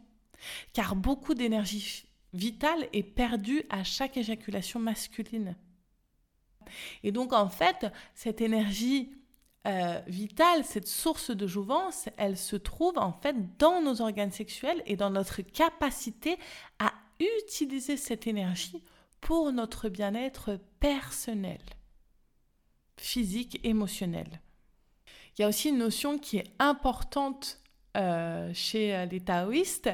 Car 0.73 0.95
beaucoup 0.95 1.33
d'énergie 1.33 2.05
vitale 2.33 2.87
est 2.93 3.03
perdue 3.03 3.63
à 3.69 3.83
chaque 3.83 4.17
éjaculation 4.17 4.79
masculine. 4.79 5.55
Et 7.03 7.11
donc 7.11 7.33
en 7.33 7.49
fait, 7.49 7.87
cette 8.13 8.41
énergie 8.41 9.11
euh, 9.67 9.99
vitale, 10.07 10.63
cette 10.63 10.87
source 10.87 11.31
de 11.31 11.47
jouvence, 11.47 12.09
elle 12.17 12.37
se 12.37 12.55
trouve 12.55 12.97
en 12.97 13.11
fait 13.13 13.35
dans 13.57 13.81
nos 13.81 14.01
organes 14.01 14.31
sexuels 14.31 14.81
et 14.85 14.95
dans 14.95 15.09
notre 15.09 15.41
capacité 15.41 16.37
à 16.79 16.93
utiliser 17.19 17.97
cette 17.97 18.27
énergie 18.27 18.83
pour 19.21 19.51
notre 19.51 19.89
bien-être 19.89 20.59
personnel, 20.79 21.61
physique, 22.97 23.59
émotionnel. 23.63 24.41
Il 25.37 25.41
y 25.41 25.45
a 25.45 25.47
aussi 25.47 25.69
une 25.69 25.77
notion 25.77 26.17
qui 26.17 26.37
est 26.37 26.51
importante 26.59 27.59
euh, 27.97 28.51
chez 28.53 28.95
euh, 28.95 29.05
les 29.05 29.21
taoïstes, 29.21 29.89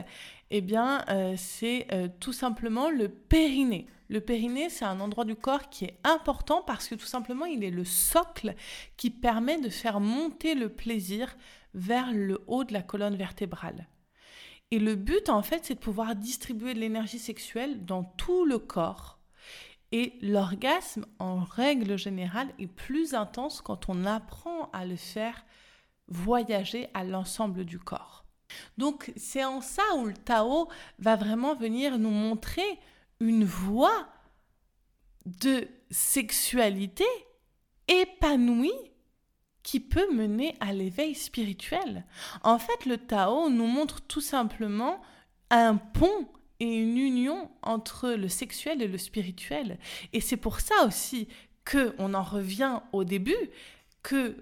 eh 0.50 0.62
bien, 0.62 1.06
euh, 1.10 1.36
c'est 1.38 1.88
tout 2.20 2.34
simplement 2.34 2.90
le 2.90 3.08
périnée. 3.10 3.88
Le 4.10 4.20
périnée, 4.20 4.70
c'est 4.70 4.84
un 4.84 5.00
endroit 5.00 5.24
du 5.24 5.36
corps 5.36 5.70
qui 5.70 5.86
est 5.86 5.98
important 6.04 6.62
parce 6.62 6.90
que 6.90 6.96
tout 6.96 7.06
simplement, 7.06 7.46
il 7.46 7.64
est 7.64 7.72
le 7.72 7.86
socle 7.86 8.56
qui 8.98 9.10
permet 9.10 9.62
de 9.62 9.70
faire 9.70 10.02
monter 10.02 10.54
le 10.54 10.68
plaisir 10.68 11.38
vers 11.74 12.12
le 12.12 12.44
haut 12.48 12.66
de 12.66 12.74
la 12.74 12.82
colonne 12.82 13.16
vertébrale. 13.16 13.88
Et 14.72 14.80
le 14.80 14.96
but, 14.96 15.30
en 15.30 15.42
fait, 15.42 15.66
c'est 15.66 15.76
de 15.76 15.80
pouvoir 15.80 16.16
distribuer 16.16 16.74
de 16.74 16.80
l'énergie 16.80 17.20
sexuelle 17.20 17.86
dans 17.86 18.04
tout 18.04 18.46
le 18.46 18.58
corps 18.58 19.22
et 19.92 20.14
l'orgasme, 20.22 21.06
en 21.20 21.44
règle 21.44 21.98
générale, 21.98 22.54
est 22.60 22.68
plus 22.68 23.14
intense 23.14 23.62
quand 23.62 23.90
on 23.90 24.06
apprend 24.06 24.70
à 24.72 24.86
le 24.86 24.96
faire 24.96 25.46
voyager 26.08 26.88
à 26.94 27.04
l'ensemble 27.04 27.66
du 27.66 27.78
corps. 27.78 28.26
Donc 28.78 29.12
c'est 29.16 29.44
en 29.44 29.62
ça 29.62 29.84
où 29.98 30.06
le 30.06 30.14
Tao 30.14 30.68
va 31.00 31.16
vraiment 31.16 31.56
venir 31.56 31.98
nous 31.98 32.10
montrer 32.10 32.80
une 33.20 33.46
voie 33.46 34.08
de 35.26 35.68
sexualité 35.90 37.06
épanouie 37.88 38.72
qui 39.64 39.80
peut 39.80 40.12
mener 40.14 40.56
à 40.60 40.74
l'éveil 40.74 41.16
spirituel. 41.16 42.06
En 42.44 42.58
fait, 42.60 42.86
le 42.86 42.98
Tao 42.98 43.50
nous 43.50 43.68
montre 43.68 44.02
tout 44.02 44.22
simplement 44.22 45.02
un 45.50 45.76
pont 45.76 46.28
et 46.60 46.78
une 46.78 46.98
union 46.98 47.50
entre 47.62 48.12
le 48.12 48.28
sexuel 48.28 48.82
et 48.82 48.88
le 48.88 48.98
spirituel. 48.98 49.78
Et 50.14 50.22
c'est 50.22 50.38
pour 50.38 50.60
ça 50.60 50.86
aussi 50.86 51.28
que 51.66 51.96
on 51.98 52.14
en 52.14 52.24
revient 52.24 52.80
au 52.92 53.04
début 53.04 53.50
que 54.04 54.38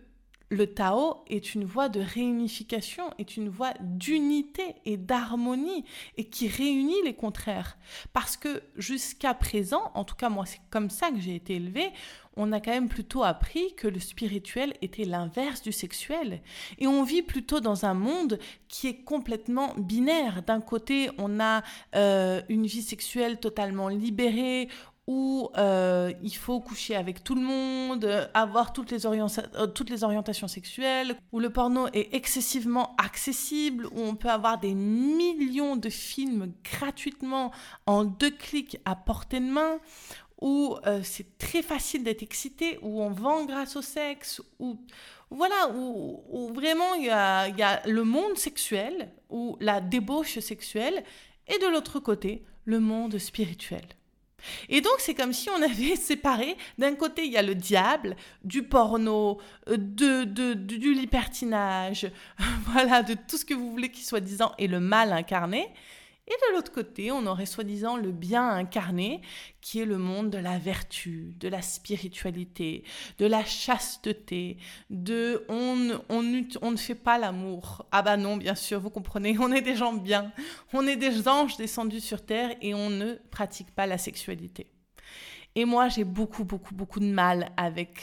le 0.49 0.67
Tao 0.67 1.23
est 1.27 1.53
une 1.53 1.63
voie 1.63 1.89
de 1.89 1.99
réunification, 1.99 3.03
est 3.19 3.37
une 3.37 3.49
voie 3.49 3.73
d'unité 3.81 4.75
et 4.85 4.97
d'harmonie 4.97 5.85
et 6.17 6.25
qui 6.25 6.47
réunit 6.47 7.01
les 7.05 7.13
contraires. 7.13 7.77
Parce 8.13 8.35
que 8.35 8.63
jusqu'à 8.75 9.33
présent, 9.33 9.91
en 9.93 10.03
tout 10.03 10.15
cas 10.15 10.29
moi 10.29 10.45
c'est 10.45 10.61
comme 10.69 10.89
ça 10.89 11.11
que 11.11 11.19
j'ai 11.19 11.35
été 11.35 11.55
élevée, 11.55 11.91
on 12.39 12.53
a 12.53 12.61
quand 12.61 12.71
même 12.71 12.87
plutôt 12.87 13.23
appris 13.23 13.75
que 13.75 13.87
le 13.87 13.99
spirituel 13.99 14.73
était 14.81 15.03
l'inverse 15.03 15.61
du 15.61 15.73
sexuel. 15.73 16.41
Et 16.77 16.87
on 16.87 17.03
vit 17.03 17.21
plutôt 17.21 17.59
dans 17.59 17.85
un 17.85 17.93
monde 17.93 18.39
qui 18.69 18.87
est 18.87 19.03
complètement 19.03 19.73
binaire. 19.77 20.41
D'un 20.43 20.61
côté, 20.61 21.09
on 21.17 21.41
a 21.41 21.63
euh, 21.95 22.41
une 22.47 22.65
vie 22.65 22.81
sexuelle 22.81 23.39
totalement 23.39 23.89
libérée, 23.89 24.69
où 25.09 25.49
euh, 25.57 26.13
il 26.21 26.35
faut 26.35 26.59
coucher 26.59 26.95
avec 26.95 27.23
tout 27.23 27.33
le 27.33 27.41
monde, 27.41 28.29
avoir 28.35 28.73
toutes 28.73 28.91
les, 28.91 29.07
euh, 29.07 29.65
toutes 29.65 29.89
les 29.89 30.03
orientations 30.03 30.47
sexuelles, 30.47 31.15
où 31.31 31.39
le 31.39 31.49
porno 31.49 31.87
est 31.93 32.13
excessivement 32.13 32.95
accessible, 32.99 33.87
où 33.87 34.01
on 34.01 34.13
peut 34.13 34.29
avoir 34.29 34.59
des 34.59 34.75
millions 34.75 35.77
de 35.77 35.89
films 35.89 36.53
gratuitement 36.63 37.51
en 37.87 38.03
deux 38.03 38.29
clics 38.29 38.77
à 38.85 38.95
portée 38.95 39.39
de 39.39 39.45
main, 39.45 39.79
où 40.41 40.77
euh, 40.85 40.99
c'est 41.01 41.39
très 41.39 41.63
facile 41.63 42.03
d'être 42.03 42.21
excité, 42.21 42.77
où 42.83 43.01
on 43.01 43.09
vend 43.09 43.45
grâce 43.45 43.75
au 43.77 43.81
sexe, 43.81 44.43
où 44.59 44.77
voilà, 45.31 45.71
où, 45.75 46.53
vraiment 46.53 46.93
il 46.93 47.05
y 47.05 47.07
y 47.07 47.63
a 47.63 47.81
le 47.87 48.03
monde 48.03 48.37
sexuel, 48.37 49.11
ou 49.31 49.57
la 49.59 49.81
débauche 49.81 50.37
sexuelle, 50.37 51.03
et 51.47 51.57
de 51.57 51.65
l'autre 51.65 51.99
côté, 51.99 52.43
le 52.65 52.79
monde 52.79 53.17
spirituel. 53.17 53.81
Et 54.69 54.81
donc, 54.81 54.93
c'est 54.99 55.13
comme 55.13 55.33
si 55.33 55.49
on 55.49 55.61
avait 55.61 55.95
séparé, 55.95 56.57
d'un 56.77 56.95
côté, 56.95 57.25
il 57.25 57.31
y 57.31 57.37
a 57.37 57.41
le 57.41 57.55
diable, 57.55 58.15
du 58.43 58.63
porno, 58.63 59.39
euh, 59.67 59.77
de, 59.77 60.23
de, 60.23 60.53
du 60.53 60.93
libertinage, 60.93 62.09
voilà, 62.71 63.03
de 63.03 63.13
tout 63.13 63.37
ce 63.37 63.45
que 63.45 63.53
vous 63.53 63.71
voulez 63.71 63.89
qui 63.89 64.03
soit 64.03 64.19
disant, 64.19 64.53
et 64.57 64.67
le 64.67 64.79
mal 64.79 65.11
incarné. 65.13 65.69
Et 66.29 66.33
de 66.33 66.55
l'autre 66.55 66.71
côté, 66.71 67.11
on 67.11 67.25
aurait 67.25 67.47
soi-disant 67.47 67.97
le 67.97 68.11
bien 68.11 68.47
incarné, 68.49 69.21
qui 69.61 69.79
est 69.79 69.85
le 69.85 69.97
monde 69.97 70.29
de 70.29 70.37
la 70.37 70.59
vertu, 70.59 71.33
de 71.39 71.47
la 71.47 71.63
spiritualité, 71.63 72.83
de 73.17 73.25
la 73.25 73.43
chasteté, 73.43 74.57
de 74.91 75.43
on, 75.49 75.99
on, 76.09 76.21
ne 76.21 76.77
fait 76.77 76.93
pas 76.93 77.17
l'amour. 77.17 77.87
Ah 77.91 78.03
bah 78.03 78.15
non, 78.15 78.37
bien 78.37 78.53
sûr, 78.53 78.79
vous 78.79 78.91
comprenez, 78.91 79.37
on 79.39 79.51
est 79.51 79.61
des 79.61 79.75
gens 79.75 79.93
bien, 79.93 80.31
on 80.71 80.85
est 80.85 80.97
des 80.97 81.27
anges 81.27 81.57
descendus 81.57 82.01
sur 82.01 82.23
terre 82.23 82.55
et 82.61 82.75
on 82.75 82.91
ne 82.91 83.15
pratique 83.31 83.71
pas 83.71 83.87
la 83.87 83.97
sexualité. 83.97 84.67
Et 85.55 85.65
moi, 85.65 85.89
j'ai 85.89 86.03
beaucoup, 86.03 86.43
beaucoup, 86.43 86.75
beaucoup 86.75 86.99
de 86.99 87.11
mal 87.11 87.51
avec 87.57 87.99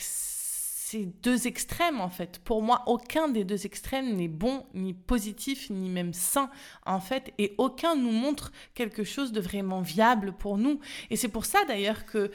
ces 0.89 1.07
deux 1.07 1.49
extrêmes 1.49 2.01
en 2.01 2.09
fait. 2.09 2.39
Pour 2.39 2.63
moi, 2.63 2.85
aucun 2.87 3.27
des 3.27 3.43
deux 3.43 3.67
extrêmes 3.67 4.15
n'est 4.15 4.29
bon, 4.29 4.65
ni 4.73 4.95
positif, 4.95 5.69
ni 5.69 5.89
même 5.89 6.13
sain 6.13 6.49
en 6.85 7.01
fait, 7.01 7.35
et 7.39 7.57
aucun 7.59 7.97
nous 7.97 8.13
montre 8.13 8.53
quelque 8.75 9.03
chose 9.03 9.33
de 9.33 9.41
vraiment 9.41 9.81
viable 9.81 10.33
pour 10.33 10.59
nous. 10.59 10.79
Et 11.11 11.17
c'est 11.17 11.27
pour 11.27 11.45
ça 11.45 11.65
d'ailleurs 11.65 12.07
que 12.07 12.31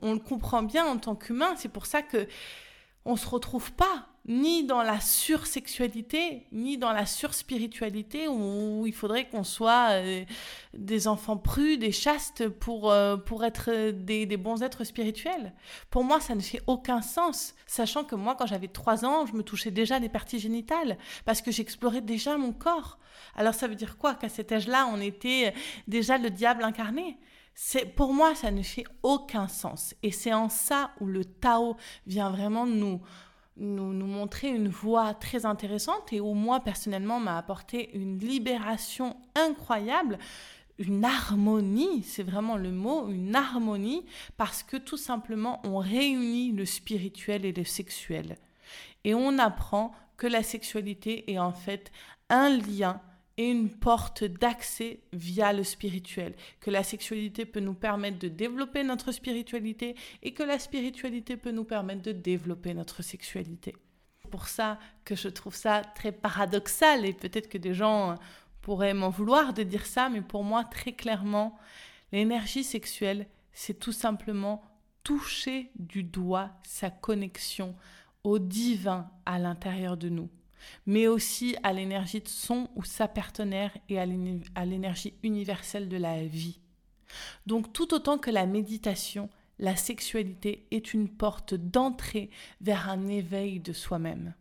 on, 0.00 0.14
le 0.14 0.18
comprend 0.18 0.62
bien 0.62 0.86
en 0.86 0.96
tant 0.96 1.14
qu'humain. 1.14 1.56
C'est 1.56 1.68
pour 1.68 1.84
ça 1.84 2.00
que 2.00 2.26
on 3.04 3.16
se 3.16 3.28
retrouve 3.28 3.70
pas 3.72 4.08
ni 4.26 4.64
dans 4.64 4.82
la 4.82 5.00
sursexualité, 5.00 6.46
ni 6.50 6.78
dans 6.78 6.92
la 6.92 7.04
surspiritualité, 7.04 8.26
où 8.26 8.84
il 8.86 8.94
faudrait 8.94 9.28
qu'on 9.28 9.44
soit 9.44 9.90
euh, 9.92 10.24
des 10.72 11.08
enfants 11.08 11.36
prus, 11.36 11.78
des 11.78 11.92
chastes 11.92 12.48
pour, 12.48 12.90
euh, 12.90 13.16
pour 13.16 13.44
être 13.44 13.90
des, 13.90 14.24
des, 14.24 14.36
bons 14.36 14.62
êtres 14.62 14.84
spirituels. 14.84 15.52
Pour 15.90 16.04
moi, 16.04 16.20
ça 16.20 16.34
ne 16.34 16.40
fait 16.40 16.62
aucun 16.66 17.02
sens, 17.02 17.54
sachant 17.66 18.04
que 18.04 18.14
moi, 18.14 18.34
quand 18.34 18.46
j'avais 18.46 18.68
3 18.68 19.04
ans, 19.04 19.26
je 19.26 19.34
me 19.34 19.42
touchais 19.42 19.70
déjà 19.70 20.00
des 20.00 20.08
parties 20.08 20.38
génitales, 20.38 20.96
parce 21.26 21.42
que 21.42 21.50
j'explorais 21.50 22.00
déjà 22.00 22.38
mon 22.38 22.52
corps. 22.52 22.98
Alors 23.36 23.54
ça 23.54 23.68
veut 23.68 23.74
dire 23.74 23.98
quoi 23.98 24.14
Qu'à 24.14 24.28
cet 24.28 24.52
âge-là, 24.52 24.88
on 24.90 25.00
était 25.00 25.54
déjà 25.86 26.18
le 26.18 26.30
diable 26.30 26.64
incarné? 26.64 27.18
C'est 27.54 27.84
pour 27.94 28.12
moi 28.12 28.34
ça 28.34 28.50
ne 28.50 28.62
fait 28.62 28.84
aucun 29.04 29.46
sens 29.46 29.94
et 30.02 30.10
c'est 30.10 30.32
en 30.32 30.48
ça 30.48 30.90
où 31.00 31.06
le 31.06 31.24
Tao 31.24 31.76
vient 32.04 32.28
vraiment 32.30 32.66
nous 32.66 33.00
nous, 33.56 33.92
nous 33.92 34.06
montrer 34.06 34.48
une 34.48 34.68
voie 34.68 35.14
très 35.14 35.46
intéressante 35.46 36.12
et 36.12 36.20
où 36.20 36.34
moi 36.34 36.60
personnellement 36.60 37.20
m'a 37.20 37.38
apporté 37.38 37.96
une 37.96 38.18
libération 38.18 39.16
incroyable 39.34 40.18
une 40.78 41.04
harmonie, 41.04 42.02
c'est 42.02 42.22
vraiment 42.22 42.56
le 42.56 42.72
mot, 42.72 43.08
une 43.08 43.36
harmonie, 43.36 44.04
parce 44.36 44.62
que 44.62 44.76
tout 44.76 44.96
simplement 44.96 45.60
on 45.64 45.78
réunit 45.78 46.52
le 46.52 46.64
spirituel 46.64 47.44
et 47.44 47.52
le 47.52 47.64
sexuel. 47.64 48.38
Et 49.04 49.14
on 49.14 49.38
apprend 49.38 49.92
que 50.16 50.26
la 50.26 50.42
sexualité 50.42 51.30
est 51.30 51.38
en 51.38 51.52
fait 51.52 51.92
un 52.28 52.50
lien 52.50 53.00
et 53.36 53.50
une 53.50 53.70
porte 53.70 54.24
d'accès 54.24 55.00
via 55.12 55.52
le 55.52 55.64
spirituel, 55.64 56.34
que 56.60 56.70
la 56.70 56.84
sexualité 56.84 57.44
peut 57.44 57.60
nous 57.60 57.74
permettre 57.74 58.18
de 58.18 58.28
développer 58.28 58.84
notre 58.84 59.12
spiritualité 59.12 59.96
et 60.22 60.32
que 60.32 60.42
la 60.42 60.58
spiritualité 60.58 61.36
peut 61.36 61.50
nous 61.50 61.64
permettre 61.64 62.02
de 62.02 62.12
développer 62.12 62.74
notre 62.74 63.02
sexualité. 63.02 63.74
Pour 64.30 64.46
ça 64.46 64.78
que 65.04 65.14
je 65.14 65.28
trouve 65.28 65.54
ça 65.54 65.82
très 65.82 66.12
paradoxal 66.12 67.04
et 67.04 67.12
peut-être 67.12 67.48
que 67.48 67.58
des 67.58 67.74
gens 67.74 68.16
pourraient 68.62 68.94
m'en 68.94 69.10
vouloir 69.10 69.52
de 69.52 69.62
dire 69.62 69.86
ça, 69.86 70.08
mais 70.08 70.22
pour 70.22 70.44
moi 70.44 70.64
très 70.64 70.92
clairement, 70.92 71.58
l'énergie 72.12 72.64
sexuelle, 72.64 73.26
c'est 73.52 73.78
tout 73.78 73.92
simplement 73.92 74.62
toucher 75.02 75.70
du 75.76 76.02
doigt 76.02 76.50
sa 76.64 76.90
connexion 76.90 77.76
au 78.24 78.38
divin 78.38 79.10
à 79.26 79.38
l'intérieur 79.38 79.96
de 79.96 80.08
nous, 80.08 80.30
mais 80.86 81.06
aussi 81.06 81.56
à 81.62 81.72
l'énergie 81.72 82.20
de 82.20 82.28
son 82.28 82.68
ou 82.74 82.84
sa 82.84 83.08
partenaire 83.08 83.76
et 83.88 83.98
à 83.98 84.64
l'énergie 84.64 85.14
universelle 85.22 85.88
de 85.88 85.96
la 85.96 86.24
vie. 86.24 86.60
Donc 87.46 87.72
tout 87.72 87.94
autant 87.94 88.18
que 88.18 88.30
la 88.30 88.46
méditation, 88.46 89.28
la 89.58 89.76
sexualité 89.76 90.66
est 90.70 90.94
une 90.94 91.08
porte 91.08 91.54
d'entrée 91.54 92.30
vers 92.60 92.88
un 92.88 93.06
éveil 93.06 93.60
de 93.60 93.72
soi-même. 93.72 94.34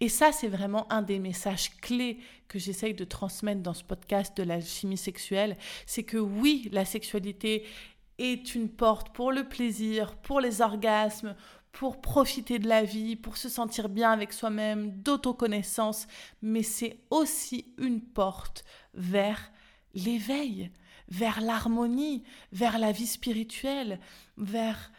Et 0.00 0.10
ça, 0.10 0.32
c'est 0.32 0.48
vraiment 0.48 0.90
un 0.92 1.00
des 1.00 1.18
messages 1.18 1.70
clés 1.80 2.18
que 2.48 2.58
j'essaye 2.58 2.94
de 2.94 3.04
transmettre 3.04 3.62
dans 3.62 3.72
ce 3.72 3.84
podcast 3.84 4.36
de 4.36 4.42
l'alchimie 4.42 4.98
sexuelle. 4.98 5.56
C'est 5.86 6.02
que 6.02 6.18
oui, 6.18 6.68
la 6.72 6.84
sexualité 6.84 7.64
est 8.18 8.54
une 8.54 8.68
porte 8.68 9.14
pour 9.14 9.32
le 9.32 9.48
plaisir, 9.48 10.16
pour 10.16 10.40
les 10.40 10.60
orgasmes, 10.60 11.34
pour 11.72 12.00
profiter 12.00 12.58
de 12.58 12.68
la 12.68 12.84
vie, 12.84 13.16
pour 13.16 13.36
se 13.36 13.48
sentir 13.48 13.88
bien 13.88 14.12
avec 14.12 14.32
soi-même, 14.32 14.90
d'autoconnaissance, 15.02 16.06
mais 16.42 16.62
c'est 16.62 17.00
aussi 17.10 17.74
une 17.78 18.00
porte 18.00 18.64
vers 18.94 19.50
l'éveil, 19.94 20.70
vers 21.08 21.40
l'harmonie, 21.40 22.22
vers 22.52 22.78
la 22.78 22.92
vie 22.92 23.06
spirituelle, 23.06 23.98
vers 24.36 24.92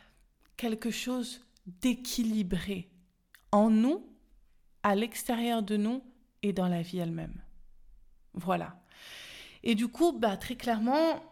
quelque 0.58 0.92
chose 0.92 1.42
d'équilibré 1.66 2.90
en 3.52 3.70
nous, 3.70 4.06
à 4.82 4.96
l'extérieur 4.96 5.64
de 5.64 5.78
nous 5.78 6.04
et 6.42 6.54
dans 6.54 6.68
la 6.68 6.82
vie 6.82 6.98
elle-même. 6.98 7.42
Voilà. 8.34 8.84
Et 9.62 9.76
du 9.76 9.88
coup, 9.88 10.12
bah, 10.12 10.36
très 10.38 10.56
clairement, 10.56 11.24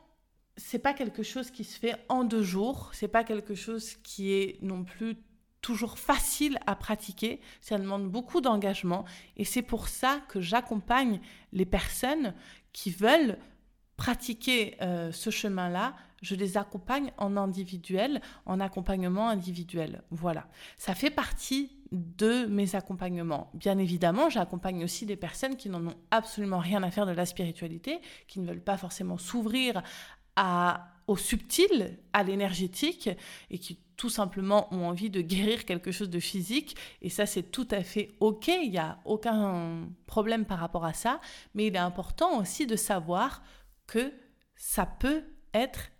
c'est 0.55 0.79
pas 0.79 0.93
quelque 0.93 1.23
chose 1.23 1.51
qui 1.51 1.63
se 1.63 1.77
fait 1.77 1.95
en 2.07 2.23
deux 2.23 2.43
jours, 2.43 2.91
c'est 2.93 3.07
pas 3.07 3.23
quelque 3.23 3.55
chose 3.55 3.95
qui 3.95 4.31
est 4.31 4.61
non 4.61 4.83
plus 4.83 5.17
toujours 5.61 5.97
facile 5.97 6.59
à 6.65 6.75
pratiquer, 6.75 7.39
ça 7.61 7.77
demande 7.77 8.09
beaucoup 8.09 8.41
d'engagement 8.41 9.05
et 9.37 9.45
c'est 9.45 9.61
pour 9.61 9.87
ça 9.87 10.21
que 10.27 10.41
j'accompagne 10.41 11.19
les 11.53 11.65
personnes 11.65 12.33
qui 12.73 12.91
veulent 12.91 13.37
pratiquer 13.95 14.77
euh, 14.81 15.11
ce 15.11 15.29
chemin-là, 15.29 15.95
je 16.23 16.33
les 16.33 16.57
accompagne 16.57 17.11
en 17.17 17.37
individuel, 17.37 18.21
en 18.47 18.59
accompagnement 18.59 19.29
individuel. 19.29 20.01
Voilà, 20.09 20.47
ça 20.77 20.95
fait 20.95 21.11
partie 21.11 21.71
de 21.91 22.45
mes 22.45 22.75
accompagnements. 22.75 23.51
Bien 23.53 23.77
évidemment, 23.77 24.29
j'accompagne 24.29 24.83
aussi 24.83 25.05
des 25.05 25.17
personnes 25.17 25.55
qui 25.55 25.69
n'en 25.69 25.85
ont 25.85 25.95
absolument 26.09 26.59
rien 26.59 26.81
à 26.83 26.89
faire 26.89 27.05
de 27.05 27.11
la 27.11 27.25
spiritualité, 27.25 27.99
qui 28.27 28.39
ne 28.39 28.47
veulent 28.47 28.63
pas 28.63 28.77
forcément 28.77 29.17
s'ouvrir 29.17 29.83
à, 30.35 30.90
au 31.07 31.17
subtil, 31.17 31.97
à 32.13 32.23
l'énergétique, 32.23 33.09
et 33.49 33.57
qui 33.57 33.79
tout 33.97 34.09
simplement 34.09 34.73
ont 34.73 34.87
envie 34.87 35.11
de 35.11 35.21
guérir 35.21 35.65
quelque 35.65 35.91
chose 35.91 36.09
de 36.09 36.19
physique. 36.19 36.75
Et 37.03 37.09
ça, 37.09 37.25
c'est 37.27 37.43
tout 37.43 37.67
à 37.69 37.83
fait 37.83 38.09
OK, 38.19 38.47
il 38.47 38.71
n'y 38.71 38.79
a 38.79 38.97
aucun 39.05 39.87
problème 40.07 40.45
par 40.45 40.57
rapport 40.57 40.85
à 40.85 40.93
ça. 40.93 41.21
Mais 41.53 41.67
il 41.67 41.75
est 41.75 41.79
important 41.79 42.39
aussi 42.39 42.65
de 42.65 42.75
savoir 42.75 43.43
que 43.85 44.11
ça 44.55 44.85
peut 44.85 45.23
être 45.53 45.91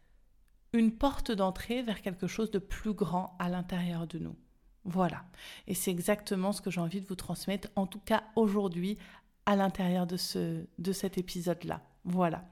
une 0.73 0.91
porte 0.91 1.31
d'entrée 1.31 1.83
vers 1.83 2.01
quelque 2.01 2.27
chose 2.27 2.49
de 2.49 2.59
plus 2.59 2.93
grand 2.93 3.35
à 3.37 3.49
l'intérieur 3.49 4.07
de 4.07 4.17
nous. 4.17 4.35
Voilà. 4.83 5.25
Et 5.67 5.75
c'est 5.75 5.91
exactement 5.91 6.53
ce 6.53 6.61
que 6.61 6.71
j'ai 6.71 6.81
envie 6.81 7.01
de 7.01 7.07
vous 7.07 7.15
transmettre, 7.15 7.69
en 7.75 7.85
tout 7.85 7.99
cas 7.99 8.23
aujourd'hui, 8.35 8.97
à 9.45 9.55
l'intérieur 9.55 10.07
de, 10.07 10.17
ce, 10.17 10.65
de 10.79 10.91
cet 10.91 11.17
épisode-là. 11.17 11.81
Voilà. 12.03 12.43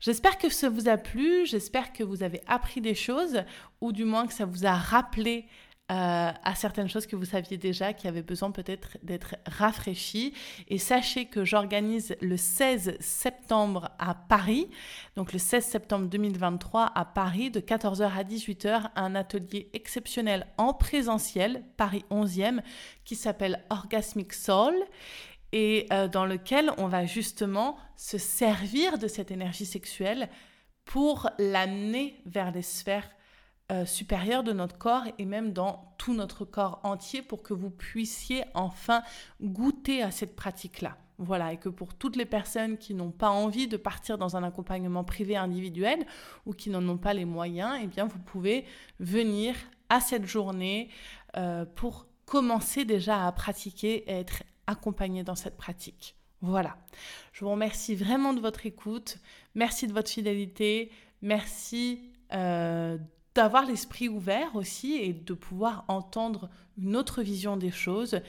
J'espère 0.00 0.36
que 0.36 0.50
ça 0.50 0.68
vous 0.68 0.88
a 0.88 0.96
plu, 0.96 1.46
j'espère 1.46 1.92
que 1.92 2.02
vous 2.02 2.22
avez 2.22 2.42
appris 2.46 2.80
des 2.80 2.94
choses, 2.94 3.42
ou 3.80 3.92
du 3.92 4.04
moins 4.04 4.26
que 4.26 4.32
ça 4.32 4.44
vous 4.44 4.66
a 4.66 4.74
rappelé 4.74 5.46
euh, 5.90 6.32
à 6.42 6.54
certaines 6.54 6.88
choses 6.88 7.06
que 7.06 7.16
vous 7.16 7.26
saviez 7.26 7.58
déjà, 7.58 7.92
qui 7.92 8.08
avaient 8.08 8.22
besoin 8.22 8.50
peut-être 8.50 8.96
d'être 9.02 9.36
rafraîchies. 9.46 10.32
Et 10.68 10.78
sachez 10.78 11.26
que 11.26 11.44
j'organise 11.44 12.16
le 12.22 12.36
16 12.36 12.96
septembre 12.98 13.90
à 13.98 14.14
Paris, 14.14 14.70
donc 15.16 15.32
le 15.32 15.38
16 15.38 15.64
septembre 15.64 16.06
2023 16.06 16.92
à 16.94 17.04
Paris, 17.04 17.50
de 17.50 17.60
14h 17.60 18.10
à 18.10 18.24
18h, 18.24 18.90
un 18.96 19.14
atelier 19.14 19.68
exceptionnel 19.74 20.46
en 20.56 20.72
présentiel, 20.72 21.62
Paris 21.76 22.04
11e, 22.10 22.60
qui 23.04 23.14
s'appelle 23.14 23.62
Orgasmic 23.68 24.32
Soul 24.32 24.74
et 25.52 25.86
euh, 25.92 26.08
dans 26.08 26.24
lequel 26.24 26.70
on 26.78 26.88
va 26.88 27.04
justement 27.06 27.76
se 27.96 28.18
servir 28.18 28.98
de 28.98 29.06
cette 29.06 29.30
énergie 29.30 29.66
sexuelle 29.66 30.28
pour 30.84 31.30
l'amener 31.38 32.20
vers 32.26 32.50
les 32.50 32.62
sphères 32.62 33.08
euh, 33.70 33.86
supérieures 33.86 34.42
de 34.42 34.52
notre 34.52 34.76
corps 34.76 35.04
et 35.18 35.24
même 35.24 35.52
dans 35.52 35.94
tout 35.96 36.14
notre 36.14 36.44
corps 36.44 36.80
entier 36.82 37.22
pour 37.22 37.42
que 37.42 37.54
vous 37.54 37.70
puissiez 37.70 38.44
enfin 38.54 39.02
goûter 39.40 40.02
à 40.02 40.10
cette 40.10 40.36
pratique-là. 40.36 40.96
Voilà, 41.18 41.52
et 41.52 41.56
que 41.56 41.68
pour 41.68 41.94
toutes 41.94 42.16
les 42.16 42.24
personnes 42.24 42.76
qui 42.78 42.94
n'ont 42.94 43.12
pas 43.12 43.30
envie 43.30 43.68
de 43.68 43.76
partir 43.76 44.18
dans 44.18 44.36
un 44.36 44.42
accompagnement 44.42 45.04
privé 45.04 45.36
individuel 45.36 46.04
ou 46.46 46.52
qui 46.52 46.68
n'en 46.68 46.86
ont 46.88 46.98
pas 46.98 47.14
les 47.14 47.24
moyens, 47.24 47.78
eh 47.80 47.86
bien 47.86 48.06
vous 48.06 48.18
pouvez 48.18 48.64
venir 48.98 49.54
à 49.88 50.00
cette 50.00 50.26
journée 50.26 50.88
euh, 51.36 51.64
pour 51.64 52.06
commencer 52.26 52.84
déjà 52.84 53.26
à 53.26 53.32
pratiquer 53.32 54.10
et 54.10 54.20
être 54.20 54.42
accompagné 54.66 55.24
dans 55.24 55.34
cette 55.34 55.56
pratique. 55.56 56.16
Voilà. 56.40 56.76
Je 57.32 57.44
vous 57.44 57.50
remercie 57.50 57.94
vraiment 57.94 58.34
de 58.34 58.40
votre 58.40 58.66
écoute. 58.66 59.18
Merci 59.54 59.86
de 59.86 59.92
votre 59.92 60.10
fidélité. 60.10 60.90
Merci 61.22 62.10
euh, 62.32 62.98
d'avoir 63.34 63.64
l'esprit 63.64 64.08
ouvert 64.08 64.56
aussi 64.56 64.94
et 64.94 65.12
de 65.12 65.34
pouvoir 65.34 65.84
entendre 65.88 66.50
une 66.76 66.96
autre 66.96 67.22
vision 67.22 67.56
des 67.56 67.70
choses. 67.70 68.20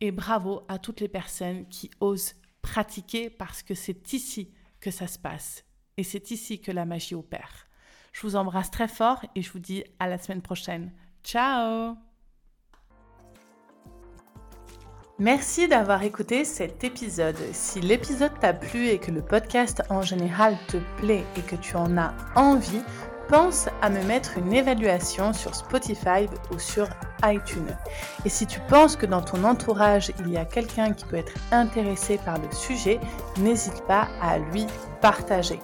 Et 0.00 0.10
bravo 0.10 0.64
à 0.68 0.78
toutes 0.78 1.00
les 1.00 1.08
personnes 1.08 1.66
qui 1.68 1.90
osent 2.00 2.34
pratiquer 2.60 3.30
parce 3.30 3.62
que 3.62 3.74
c'est 3.74 4.12
ici 4.12 4.52
que 4.80 4.90
ça 4.90 5.06
se 5.06 5.18
passe. 5.18 5.64
Et 5.96 6.04
c'est 6.04 6.30
ici 6.30 6.60
que 6.60 6.72
la 6.72 6.84
magie 6.84 7.14
opère. 7.14 7.66
Je 8.12 8.22
vous 8.22 8.36
embrasse 8.36 8.70
très 8.70 8.88
fort 8.88 9.24
et 9.34 9.42
je 9.42 9.50
vous 9.50 9.58
dis 9.58 9.84
à 9.98 10.08
la 10.08 10.18
semaine 10.18 10.42
prochaine. 10.42 10.92
Ciao 11.24 12.11
Merci 15.22 15.68
d'avoir 15.68 16.02
écouté 16.02 16.44
cet 16.44 16.82
épisode. 16.82 17.36
Si 17.52 17.80
l'épisode 17.80 18.32
t'a 18.40 18.52
plu 18.52 18.88
et 18.88 18.98
que 18.98 19.12
le 19.12 19.22
podcast 19.22 19.80
en 19.88 20.02
général 20.02 20.56
te 20.66 20.78
plaît 20.96 21.22
et 21.36 21.42
que 21.42 21.54
tu 21.54 21.76
en 21.76 21.96
as 21.96 22.12
envie, 22.34 22.82
pense 23.28 23.68
à 23.82 23.88
me 23.88 24.02
mettre 24.02 24.36
une 24.36 24.52
évaluation 24.52 25.32
sur 25.32 25.54
Spotify 25.54 26.26
ou 26.50 26.58
sur 26.58 26.88
iTunes. 27.24 27.72
Et 28.24 28.28
si 28.28 28.48
tu 28.48 28.58
penses 28.68 28.96
que 28.96 29.06
dans 29.06 29.22
ton 29.22 29.44
entourage, 29.44 30.10
il 30.18 30.32
y 30.32 30.36
a 30.36 30.44
quelqu'un 30.44 30.92
qui 30.92 31.04
peut 31.04 31.18
être 31.18 31.34
intéressé 31.52 32.18
par 32.24 32.38
le 32.38 32.50
sujet, 32.50 32.98
n'hésite 33.38 33.80
pas 33.86 34.08
à 34.20 34.38
lui 34.38 34.66
partager. 35.00 35.60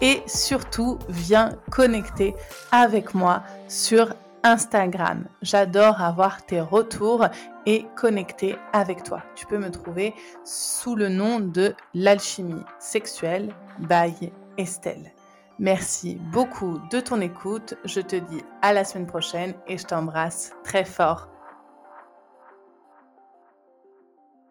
Et 0.00 0.22
surtout, 0.26 0.98
viens 1.10 1.50
connecter 1.70 2.34
avec 2.72 3.12
moi 3.12 3.42
sur 3.68 4.14
Instagram. 4.44 5.26
J'adore 5.42 6.00
avoir 6.00 6.46
tes 6.46 6.60
retours 6.60 7.26
et 7.66 7.86
connecter 7.96 8.56
avec 8.72 9.02
toi. 9.02 9.22
Tu 9.34 9.46
peux 9.46 9.58
me 9.58 9.70
trouver 9.70 10.14
sous 10.44 10.94
le 10.94 11.08
nom 11.08 11.40
de 11.40 11.74
l'alchimie 11.94 12.62
sexuelle 12.78 13.52
by 13.80 14.30
Estelle. 14.58 15.12
Merci 15.58 16.20
beaucoup 16.32 16.80
de 16.90 17.00
ton 17.00 17.20
écoute. 17.20 17.74
Je 17.84 18.00
te 18.00 18.16
dis 18.16 18.42
à 18.62 18.72
la 18.72 18.84
semaine 18.84 19.06
prochaine 19.06 19.54
et 19.66 19.78
je 19.78 19.84
t'embrasse 19.84 20.52
très 20.62 20.84
fort. 20.84 21.33